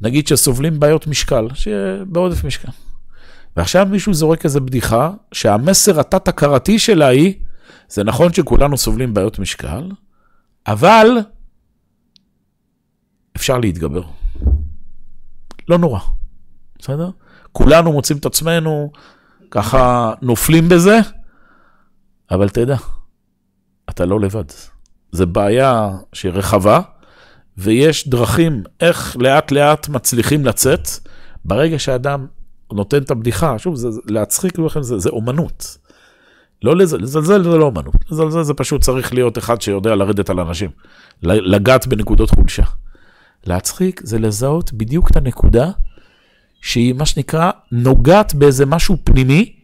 [0.00, 1.48] נגיד שסובלים בעיות משקל,
[2.06, 2.70] בעודף משקל.
[3.56, 7.34] ועכשיו מישהו זורק איזה בדיחה, שהמסר התת-הכרתי שלה היא,
[7.88, 9.90] זה נכון שכולנו סובלים בעיות משקל,
[10.66, 11.06] אבל
[13.36, 14.02] אפשר להתגבר.
[15.68, 16.00] לא נורא,
[16.80, 17.10] בסדר?
[17.52, 18.92] כולנו מוצאים את עצמנו
[19.50, 20.98] ככה נופלים בזה,
[22.30, 22.76] אבל תדע,
[23.90, 24.44] אתה לא לבד.
[25.12, 26.80] זו בעיה שהיא רחבה,
[27.58, 30.88] ויש דרכים איך לאט לאט מצליחים לצאת.
[31.44, 32.26] ברגע שאדם
[32.72, 35.76] נותן את הבדיחה, שוב, זה, להצחיק לכם זה, זה אומנות.
[36.62, 40.70] לא לזלזל זה לא אומנות, לזלזל זה פשוט צריך להיות אחד שיודע לרדת על אנשים,
[41.22, 42.62] לגעת בנקודות חולשה.
[43.46, 45.70] להצחיק זה לזהות בדיוק את הנקודה
[46.60, 49.56] שהיא מה שנקרא נוגעת באיזה משהו פנימי,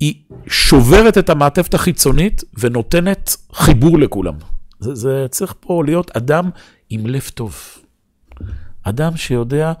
[0.00, 0.14] היא
[0.46, 4.34] שוברת את המעטפת החיצונית ונותנת חיבור לכולם.
[4.80, 6.50] זה, זה צריך פה להיות אדם
[6.90, 7.56] עם לב טוב.
[8.82, 9.72] אדם שיודע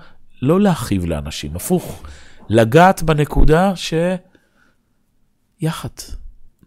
[0.42, 2.02] לא להכאיב לאנשים, הפוך,
[2.48, 3.72] לגעת בנקודה
[5.60, 5.88] שיחד,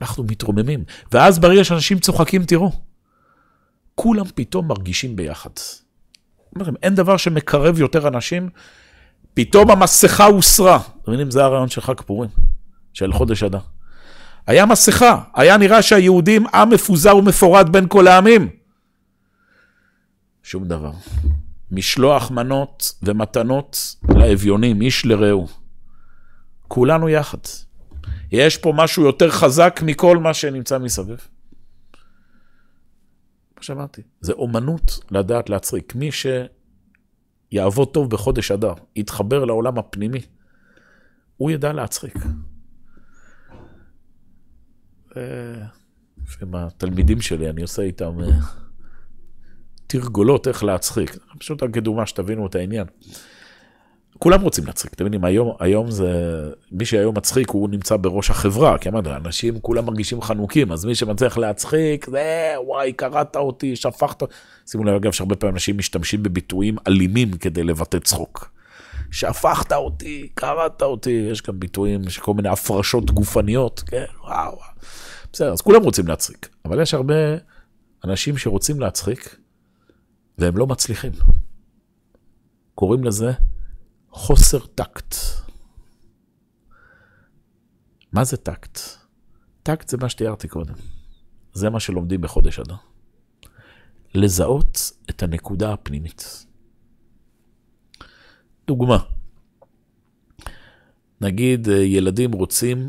[0.02, 0.84] אנחנו מתרוממים.
[1.12, 2.72] ואז ברגע שאנשים צוחקים, תראו,
[3.96, 5.50] כולם פתאום מרגישים ביחד.
[6.56, 8.49] אומרים, אין דבר שמקרב יותר אנשים,
[9.34, 10.80] פתאום המסכה הוסרה.
[11.01, 12.30] אתם מבינים, זה הרעיון של חג פורים,
[12.93, 13.60] של חודש אדר.
[14.47, 18.49] היה מסכה, היה נראה שהיהודים עם מפוזר ומפורד בין כל העמים.
[20.43, 20.91] שום דבר.
[21.72, 25.47] משלוח מנות ומתנות לאביונים, איש לרעהו.
[26.68, 27.38] כולנו יחד.
[28.32, 31.28] יש פה משהו יותר חזק מכל מה שנמצא מסביב.
[33.64, 35.95] שאמרתי, זה אומנות לדעת להצחיק.
[35.95, 36.09] מי
[37.51, 40.22] שיעבוד טוב בחודש אדר, יתחבר לעולם הפנימי,
[41.38, 42.16] הוא ידע להצחיק.
[46.41, 48.30] עם התלמידים שלי, אני עושה איתם אה,
[49.88, 51.18] תרגולות איך להצחיק.
[51.39, 52.88] פשוט רק כדוגמה שתבינו את העניין.
[54.20, 56.11] כולם רוצים להצחיק, אתם יודעים, היום, היום זה,
[56.72, 60.95] מי שהיום מצחיק הוא נמצא בראש החברה, כי אמרתי, אנשים כולם מרגישים חנוקים, אז מי
[60.95, 64.24] שמצליח להצחיק, זה וואי, קראת אותי, שפכת,
[64.68, 68.53] שימו לב אגב שהרבה פעמים אנשים משתמשים בביטויים אלימים כדי לבטא צחוק.
[69.11, 74.57] שפכת אותי, קראת אותי, יש גם ביטויים, יש כל מיני הפרשות גופניות, כן, וואו.
[75.34, 77.16] בסדר, אז כולם רוצים להצחיק, אבל יש הרבה
[78.05, 79.36] אנשים שרוצים להצחיק,
[80.38, 81.11] והם לא מצליחים.
[82.76, 83.32] קוראים לזה
[84.14, 85.16] חוסר טקט.
[88.11, 88.80] מה זה טקט?
[89.64, 90.74] טקט זה מה שתיארתי קודם.
[91.53, 92.76] זה מה שלומדים בחודש אדר.
[94.16, 96.45] לזהות את הנקודה הפנימית.
[98.68, 98.97] דוגמה,
[101.22, 102.86] נגיד אה, ילדים רוצים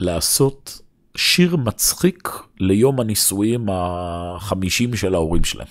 [0.00, 0.80] לעשות
[1.16, 2.28] שיר מצחיק
[2.60, 5.68] ליום הנישואים החמישים של ההורים שלהם.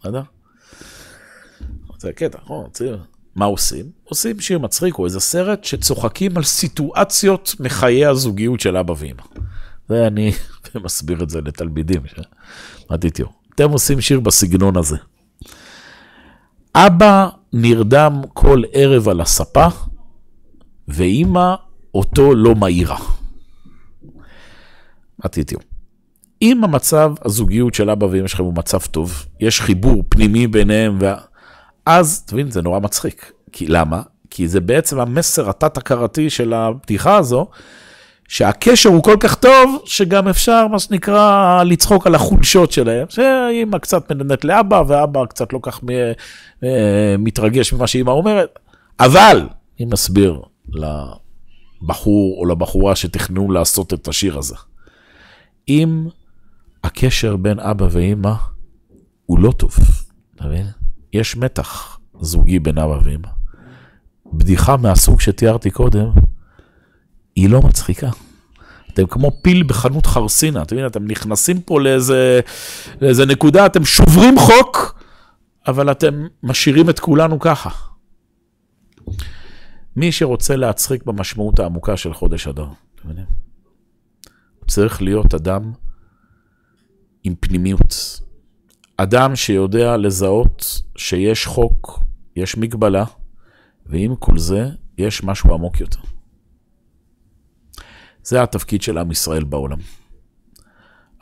[0.00, 0.22] בסדר?
[1.98, 2.70] זה קטע, נכון?
[3.34, 3.86] מה עושים?
[4.04, 9.22] עושים שיר מצחיק או איזה סרט שצוחקים על סיטואציות מחיי הזוגיות של אבא ואמא.
[9.88, 10.32] זה אני
[10.84, 12.02] מסביר את זה לתלמידים.
[12.90, 14.96] אמרתי, תראו, אתם עושים שיר בסגנון הזה.
[16.74, 19.66] אבא נרדם כל ערב על הספה,
[20.88, 21.54] ואימא
[21.94, 22.98] אותו לא מעירה.
[25.20, 25.60] אמרתי, תראו,
[26.42, 31.31] אם המצב, הזוגיות של אבא ואמא שלכם הוא מצב טוב, יש חיבור פנימי ביניהם, וה...
[31.86, 33.32] אז, אתה מבין, זה נורא מצחיק.
[33.52, 34.02] כי למה?
[34.30, 37.46] כי זה בעצם המסר התת-הכרתי של הבדיחה הזו,
[38.28, 43.06] שהקשר הוא כל כך טוב, שגם אפשר, מה שנקרא, לצחוק על החולשות שלהם.
[43.08, 45.80] שאמא קצת מנדנת לאבא, ואבא קצת לא כך
[46.62, 48.58] אה, מתרגש ממה שאמא אומרת.
[49.00, 49.48] אבל,
[49.80, 50.40] אם נסביר
[51.82, 54.56] לבחור או לבחורה שתכננו לעשות את השיר הזה,
[55.68, 56.06] אם
[56.84, 58.32] הקשר בין אבא ואמא
[59.26, 59.76] הוא לא טוב,
[60.34, 60.81] אתה מבין?
[61.12, 63.28] יש מתח זוגי בין אבא ואמא.
[64.32, 66.10] בדיחה מהסוג שתיארתי קודם,
[67.36, 68.10] היא לא מצחיקה.
[68.92, 72.40] אתם כמו פיל בחנות חרסינה, אתם מבינים, אתם נכנסים פה לאיזה,
[73.00, 75.02] לאיזה נקודה, אתם שוברים חוק,
[75.66, 77.70] אבל אתם משאירים את כולנו ככה.
[79.96, 83.26] מי שרוצה להצחיק במשמעות העמוקה של חודש אדר, אתם מבינים?
[84.66, 85.72] צריך להיות אדם
[87.24, 88.20] עם פנימיות.
[89.02, 92.00] אדם שיודע לזהות שיש חוק,
[92.36, 93.04] יש מגבלה,
[93.86, 96.00] ועם כל זה, יש משהו עמוק יותר.
[98.24, 99.78] זה התפקיד של עם ישראל בעולם.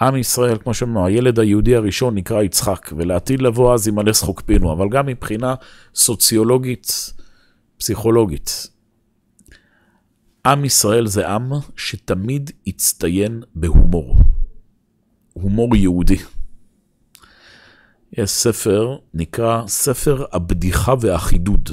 [0.01, 4.72] עם ישראל, כמו שאמרנו, הילד היהודי הראשון נקרא יצחק, ולעתיד לבוא אז ימלא שחוק פינו,
[4.72, 5.55] אבל גם מבחינה
[5.95, 7.12] סוציולוגית,
[7.76, 8.66] פסיכולוגית.
[10.47, 14.18] עם ישראל זה עם שתמיד הצטיין בהומור.
[15.33, 16.16] הומור יהודי.
[18.12, 21.68] יש ספר, נקרא ספר הבדיחה והחידוד.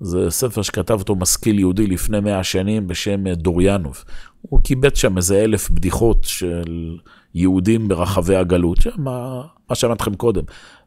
[0.00, 4.04] זה ספר שכתב אותו משכיל יהודי לפני מאה שנים בשם דוריאנוב.
[4.42, 6.98] הוא קיבץ שם איזה אלף בדיחות של
[7.34, 10.42] יהודים ברחבי הגלות, שמה, מה שאמרתי לכם קודם,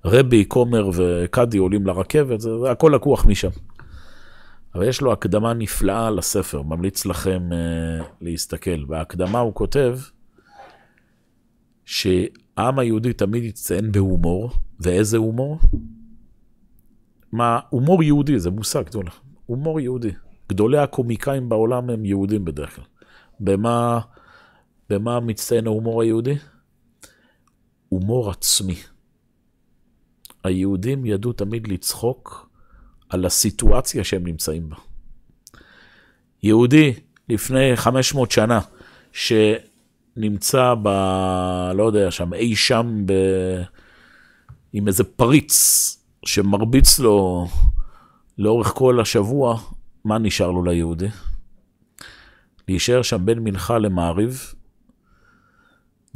[0.06, 3.50] רבי, כומר וקאדי עולים לרכבת, זה, זה הכל לקוח משם.
[4.76, 8.86] אבל יש לו הקדמה נפלאה לספר, ממליץ לכם uh, להסתכל.
[8.86, 9.98] בהקדמה הוא כותב
[12.56, 15.60] שהעם היהודי תמיד יציין בהומור, ואיזה הומור?
[17.32, 20.12] מה, הומור יהודי, זה מושג, תראו לך, הומור יהודי.
[20.50, 22.86] גדולי הקומיקאים בעולם הם יהודים בדרך כלל.
[23.40, 24.00] במה,
[24.90, 26.36] במה מצטיין ההומור היהודי?
[27.90, 28.76] הומור עצמי.
[30.44, 32.50] היהודים ידעו תמיד לצחוק
[33.10, 34.76] על הסיטואציה שהם נמצאים בה.
[36.44, 36.94] יהודי
[37.30, 38.60] לפני 500 שנה,
[40.16, 40.88] שנמצא ב...
[41.76, 43.14] לא יודע, שם אי שם ב...
[44.74, 45.54] עם איזה פריץ
[46.26, 47.48] שמרביץ לו
[48.38, 49.60] לאורך כל השבוע,
[50.06, 51.08] מה נשאר לו ליהודי?
[52.68, 54.54] להישאר שם בין מנחה למעריב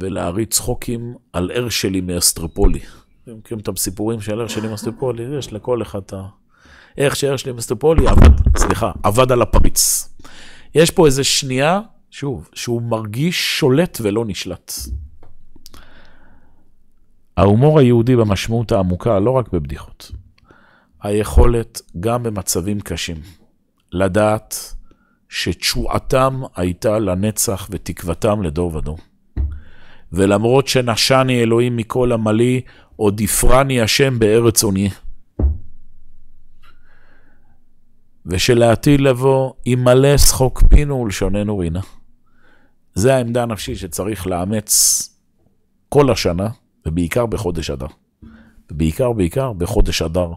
[0.00, 2.80] ולהריץ צחוקים על הרשלי מאסטרופולי.
[3.24, 5.22] אתם מכירים את הסיפורים של הרשלי מאסטרופולי?
[5.38, 6.26] יש לכל אחד את ה...
[6.98, 10.08] איך שהרשלי מאסטרופולי עבד, סליחה, עבד על הפריץ.
[10.74, 11.80] יש פה איזה שנייה,
[12.10, 14.72] שוב, שהוא מרגיש שולט ולא נשלט.
[17.36, 20.12] ההומור היהודי במשמעות העמוקה, לא רק בבדיחות,
[21.02, 23.16] היכולת גם במצבים קשים,
[23.92, 24.74] לדעת
[25.28, 28.98] שתשועתם הייתה לנצח ותקוותם לדור ודור.
[30.12, 32.60] ולמרות שנשני אלוהים מכל עמלי,
[32.96, 34.90] עוד יפרני השם בארץ עוני.
[38.26, 41.80] ושלעתיד לבוא, ימלא שחוק פינו ולשוננו רינה.
[42.94, 45.02] זה העמדה הנפשית שצריך לאמץ
[45.88, 46.48] כל השנה,
[46.86, 47.86] ובעיקר בחודש אדר.
[48.70, 50.28] ובעיקר, בעיקר בחודש אדר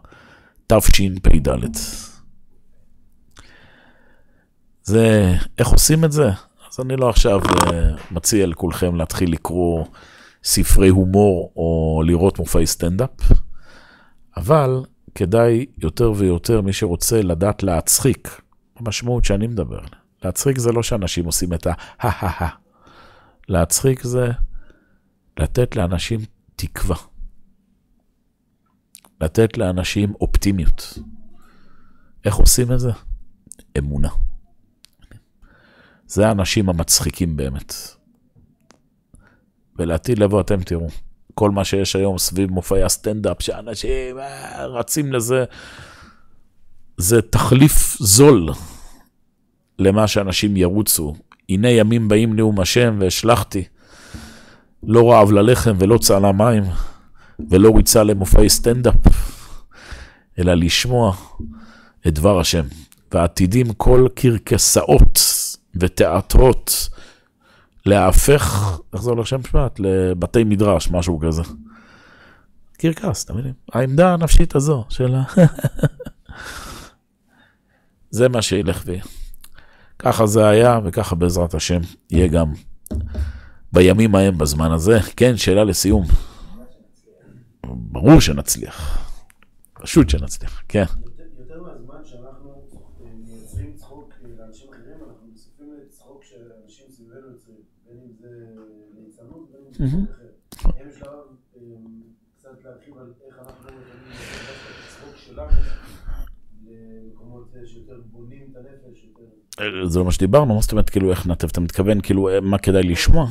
[0.67, 1.47] תשפ"ד.
[4.83, 6.29] זה, איך עושים את זה?
[6.71, 9.85] אז אני לא עכשיו אה, מציע לכולכם להתחיל לקרוא
[10.43, 13.31] ספרי הומור או לראות מופעי סטנדאפ,
[14.37, 14.83] אבל
[15.15, 18.41] כדאי יותר ויותר, מי שרוצה לדעת להצחיק,
[18.75, 20.02] המשמעות שאני מדבר עליה.
[20.23, 22.49] להצחיק זה לא שאנשים עושים את ה-ה-ה-ה.
[23.49, 24.27] להצחיק זה
[25.39, 26.19] לתת לאנשים
[26.55, 26.95] תקווה.
[29.21, 30.97] לתת לאנשים אופטימיות.
[32.25, 32.91] איך עושים את זה?
[33.77, 34.09] אמונה.
[36.07, 37.73] זה האנשים המצחיקים באמת.
[39.75, 40.87] ולעתיד לבוא אתם תראו,
[41.33, 45.45] כל מה שיש היום סביב מופעי הסטנדאפ, שאנשים אה, רצים לזה,
[46.97, 48.49] זה תחליף זול
[49.79, 51.13] למה שאנשים ירוצו.
[51.49, 53.63] הנה ימים באים נאום השם והשלכתי.
[54.83, 56.63] לא רעב ללחם ולא צהלה מים
[57.49, 58.95] ולא ריצה למופעי סטנדאפ,
[60.39, 61.15] אלא לשמוע
[62.07, 62.63] את דבר השם.
[63.11, 65.19] ועתידים כל קרקסאות
[65.75, 66.89] ותיאטרות
[67.85, 69.79] להפך, איך זה הולך שם משפט?
[69.79, 71.41] לבתי מדרש, משהו כזה.
[72.77, 73.53] קרקס, אתם מבינים?
[73.73, 75.23] העמדה הנפשית הזו של ה...
[78.09, 79.03] זה מה שילך ויהיה.
[79.99, 81.79] ככה זה היה, וככה בעזרת השם
[82.11, 82.53] יהיה גם
[83.73, 84.99] בימים ההם בזמן הזה.
[85.15, 86.05] כן, שאלה לסיום.
[87.63, 89.09] ברור שנצליח.
[89.73, 90.83] פשוט שנצליח, כן.
[99.79, 101.09] הם שלב
[102.37, 104.19] קצת להרחיב על איך אנחנו יכולים את
[104.85, 105.51] הצחוק שלנו
[106.65, 109.42] למקומות שיותר בונים את הנפש, יותר...
[109.85, 112.83] זה לא מה שדיברנו, מה זאת אומרת, כאילו, איך נתב, אתה מתכוון, כאילו, מה כדאי
[112.83, 113.27] לשמוע?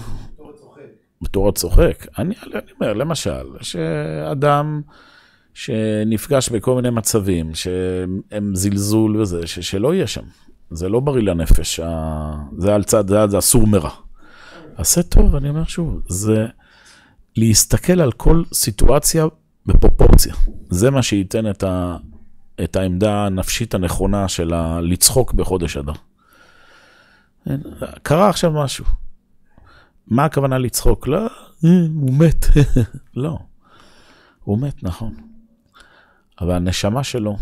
[1.23, 2.07] בתור הצוחק.
[2.19, 4.81] אני, אני אומר, למשל, שאדם
[5.55, 10.23] שנפגש בכל מיני מצבים, שהם זלזול וזה, ש, שלא יהיה שם.
[10.71, 11.81] זה לא בריא לנפש,
[12.59, 13.91] זה על צד, זה אסור מרע.
[14.77, 16.47] עשה טוב, אני אומר שוב, זה
[17.37, 19.27] להסתכל על כל סיטואציה
[19.67, 20.35] בפרופורציה.
[20.71, 21.97] זה מה שייתן את, ה,
[22.65, 25.93] את העמדה הנפשית הנכונה של ה, לצחוק בחודש אדר.
[28.03, 28.85] קרה עכשיו משהו.
[30.07, 31.07] מה הכוונה לצחוק?
[31.07, 31.27] לא,
[31.95, 32.47] הוא מת.
[33.15, 33.39] לא,
[34.45, 35.15] הוא מת, נכון.
[36.41, 37.37] אבל הנשמה שלו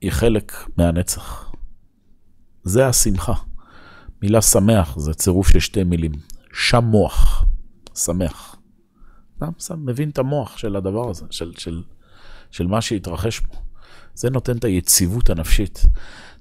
[0.00, 1.52] היא חלק מהנצח.
[2.62, 3.34] זה השמחה.
[4.22, 6.12] מילה שמח זה צירוף של שתי מילים.
[6.52, 7.44] שם מוח,
[7.94, 8.56] שמח.
[9.36, 11.82] אתה מבין את המוח של הדבר הזה, של, של,
[12.50, 13.56] של מה שהתרחש פה.
[14.14, 15.82] זה נותן את היציבות הנפשית.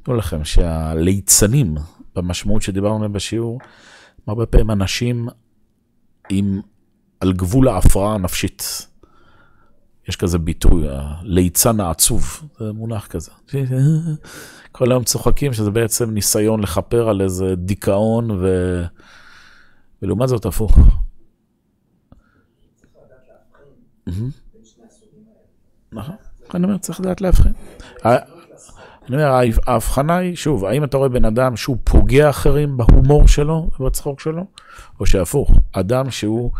[0.09, 1.75] תנו לכם שהליצנים,
[2.15, 3.59] במשמעות שדיברנו עליהם בשיעור,
[4.27, 5.27] הרבה פעמים אנשים
[6.29, 6.61] עם,
[7.19, 8.87] על גבול ההפרעה הנפשית.
[10.07, 13.31] יש כזה ביטוי, הליצן העצוב, זה מונח כזה.
[14.71, 18.45] כל היום צוחקים שזה בעצם ניסיון לכפר על איזה דיכאון, ו...
[20.01, 20.77] ולעומת זאת הפוך.
[25.91, 26.15] נכון,
[26.53, 27.53] אני אומר, צריך לדעת להבחין.
[29.09, 33.69] אני אומר, ההבחנה היא, שוב, האם אתה רואה בן אדם שהוא פוגע אחרים בהומור שלו
[33.79, 34.45] ובצחוק שלו,
[34.99, 36.51] או שהפוך, אדם שהוא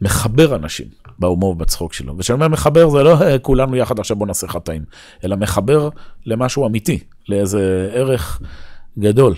[0.00, 0.86] מחבר אנשים
[1.18, 2.18] בהומור ובצחוק שלו.
[2.18, 4.84] וכשאני אומר מחבר, זה לא אה, כולנו יחד עכשיו בוא נעשה חטאים,
[5.24, 5.88] אלא מחבר
[6.26, 8.40] למשהו אמיתי, לאיזה ערך
[8.98, 9.34] גדול.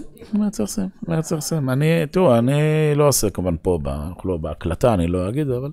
[0.00, 0.88] כן, מה צריך לסיים?
[1.08, 1.70] מה צריך לסיים?
[1.70, 2.60] אני, תראו, אני
[2.96, 3.78] לא עושה כמובן פה,
[4.08, 5.70] אנחנו לא בהקלטה, אני לא אגיד, אבל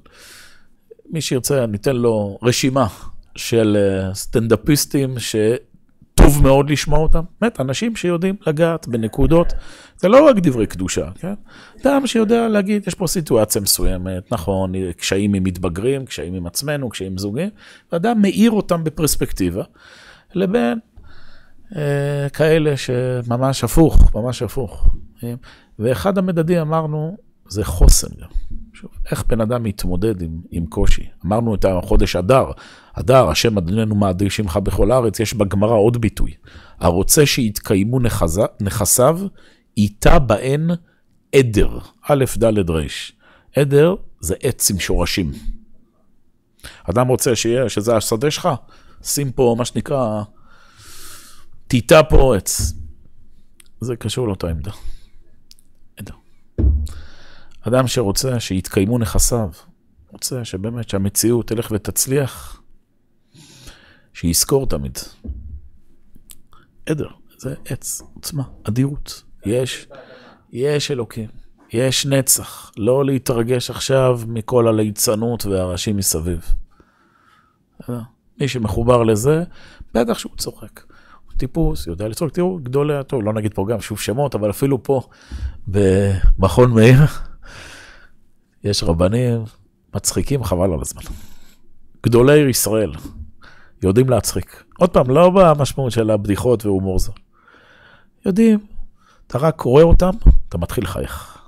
[1.09, 2.88] מי שירצה, אני אתן לו רשימה
[3.36, 7.22] של אה, סטנדאפיסטים שטוב מאוד לשמוע אותם.
[7.41, 9.53] באמת, אנשים שיודעים לגעת בנקודות,
[9.97, 11.34] זה לא רק דברי קדושה, כן?
[11.82, 17.17] אדם שיודע להגיד, יש פה סיטואציה מסוימת, נכון, קשיים עם מתבגרים, קשיים עם עצמנו, קשיים
[17.17, 17.49] זוגים,
[17.91, 19.63] ואדם מאיר אותם בפרספקטיבה,
[20.36, 20.80] לבין
[22.34, 24.88] כאלה שממש הפוך, ממש הפוך.
[25.80, 27.17] ואחד המדדים אמרנו,
[27.49, 28.28] זה חוסן גם.
[28.74, 31.07] שוב, איך בן אדם מתמודד עם, עם קושי?
[31.26, 32.45] אמרנו את החודש אדר,
[32.93, 36.34] אדר, השם אדוננו מאדיר שמך בכל הארץ, יש בגמרא עוד ביטוי.
[36.80, 37.99] הרוצה שיתקיימו
[38.61, 39.20] נכסיו,
[39.78, 40.70] איתה בהן
[41.36, 42.82] עדר, א', ד', ר'.
[43.55, 45.32] עדר זה עץ עם שורשים.
[46.84, 48.49] אדם רוצה שיהיה, שזה השדה שלך,
[49.03, 50.24] שים פה מה שנקרא
[51.70, 52.74] טיטה פורץ.
[53.82, 54.72] זה קשור לאותה עמדה.
[55.99, 56.13] עמדה.
[57.61, 59.49] אדם שרוצה שיתקיימו נכסיו,
[60.11, 62.61] רוצה שבאמת שהמציאות תלך ותצליח,
[64.13, 64.97] שיזכור תמיד.
[66.86, 69.24] עדר, זה עץ, עוצמה, אדירות.
[69.45, 69.88] יש,
[70.51, 71.30] יש אלוקים,
[71.74, 72.72] יש נצח.
[72.78, 76.53] לא להתרגש עכשיו מכל הליצנות והראשים מסביב.
[78.39, 79.43] מי שמחובר לזה,
[79.93, 80.88] בטח שהוא צוחק.
[81.39, 85.01] טיפוס, יודע לצחוק, תראו, גדולי, טוב, לא נגיד פה גם שוב שמות, אבל אפילו פה
[85.67, 86.99] במכון מאיר,
[88.63, 89.43] יש רבנים
[89.95, 91.01] מצחיקים חבל על הזמן.
[92.05, 92.91] גדולי ישראל
[93.83, 94.63] יודעים להצחיק.
[94.79, 97.11] עוד פעם, לא במשמעות של הבדיחות והומור זה.
[98.25, 98.59] יודעים,
[99.27, 100.11] אתה רק קורא אותם,
[100.49, 101.38] אתה מתחיל לחייך.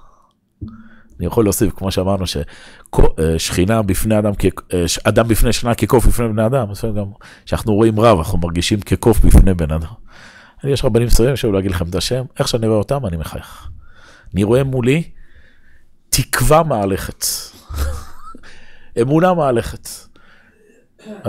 [1.22, 4.32] אני יכול להוסיף, כמו שאמרנו, ששכינה בפני אדם,
[4.74, 7.06] אה, אדם בפני שכינה כקוף בפני בני אדם, גם
[7.46, 9.88] כשאנחנו רואים רב, אנחנו מרגישים כקוף בפני בן אדם.
[10.64, 13.70] יש רבנים מסוימים שאולי להגיד לכם את השם, איך שאני רואה אותם, אני מחייך.
[14.34, 15.04] אני רואה מולי
[16.10, 17.26] תקווה מהלכת,
[19.02, 19.90] אמונה מהלכת.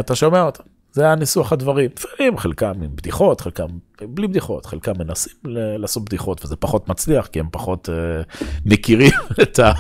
[0.01, 0.65] אתה שומע אותם.
[0.93, 1.91] זה היה ניסוח הדברים.
[1.97, 3.67] לפעמים חלקם עם בדיחות, חלקם
[4.09, 5.33] בלי בדיחות, חלקם מנסים
[5.79, 9.13] לעשות בדיחות, וזה פחות מצליח, כי הם פחות uh, מכירים
[9.43, 9.73] את ה...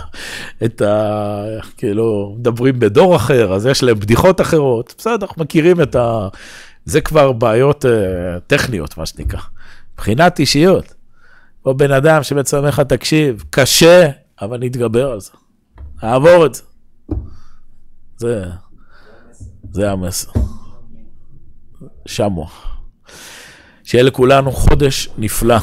[0.65, 1.45] את ה...
[1.77, 4.95] כאילו, מדברים בדור אחר, אז יש להם בדיחות אחרות.
[4.99, 6.29] בסדר, אנחנו מכירים את ה...
[6.85, 7.89] זה כבר בעיות uh,
[8.47, 9.41] טכניות, מה שנקרא.
[9.95, 10.95] מבחינת אישיות.
[11.67, 14.11] או בן אדם שבעצם אומר לך, תקשיב, קשה,
[14.43, 15.31] אבל נתגבר על זה.
[16.03, 16.63] נעבור את זה.
[18.17, 18.45] זה,
[19.73, 20.31] זה המסר.
[22.07, 22.47] שמו.
[23.85, 25.57] שיהיה לכולנו חודש נפלא.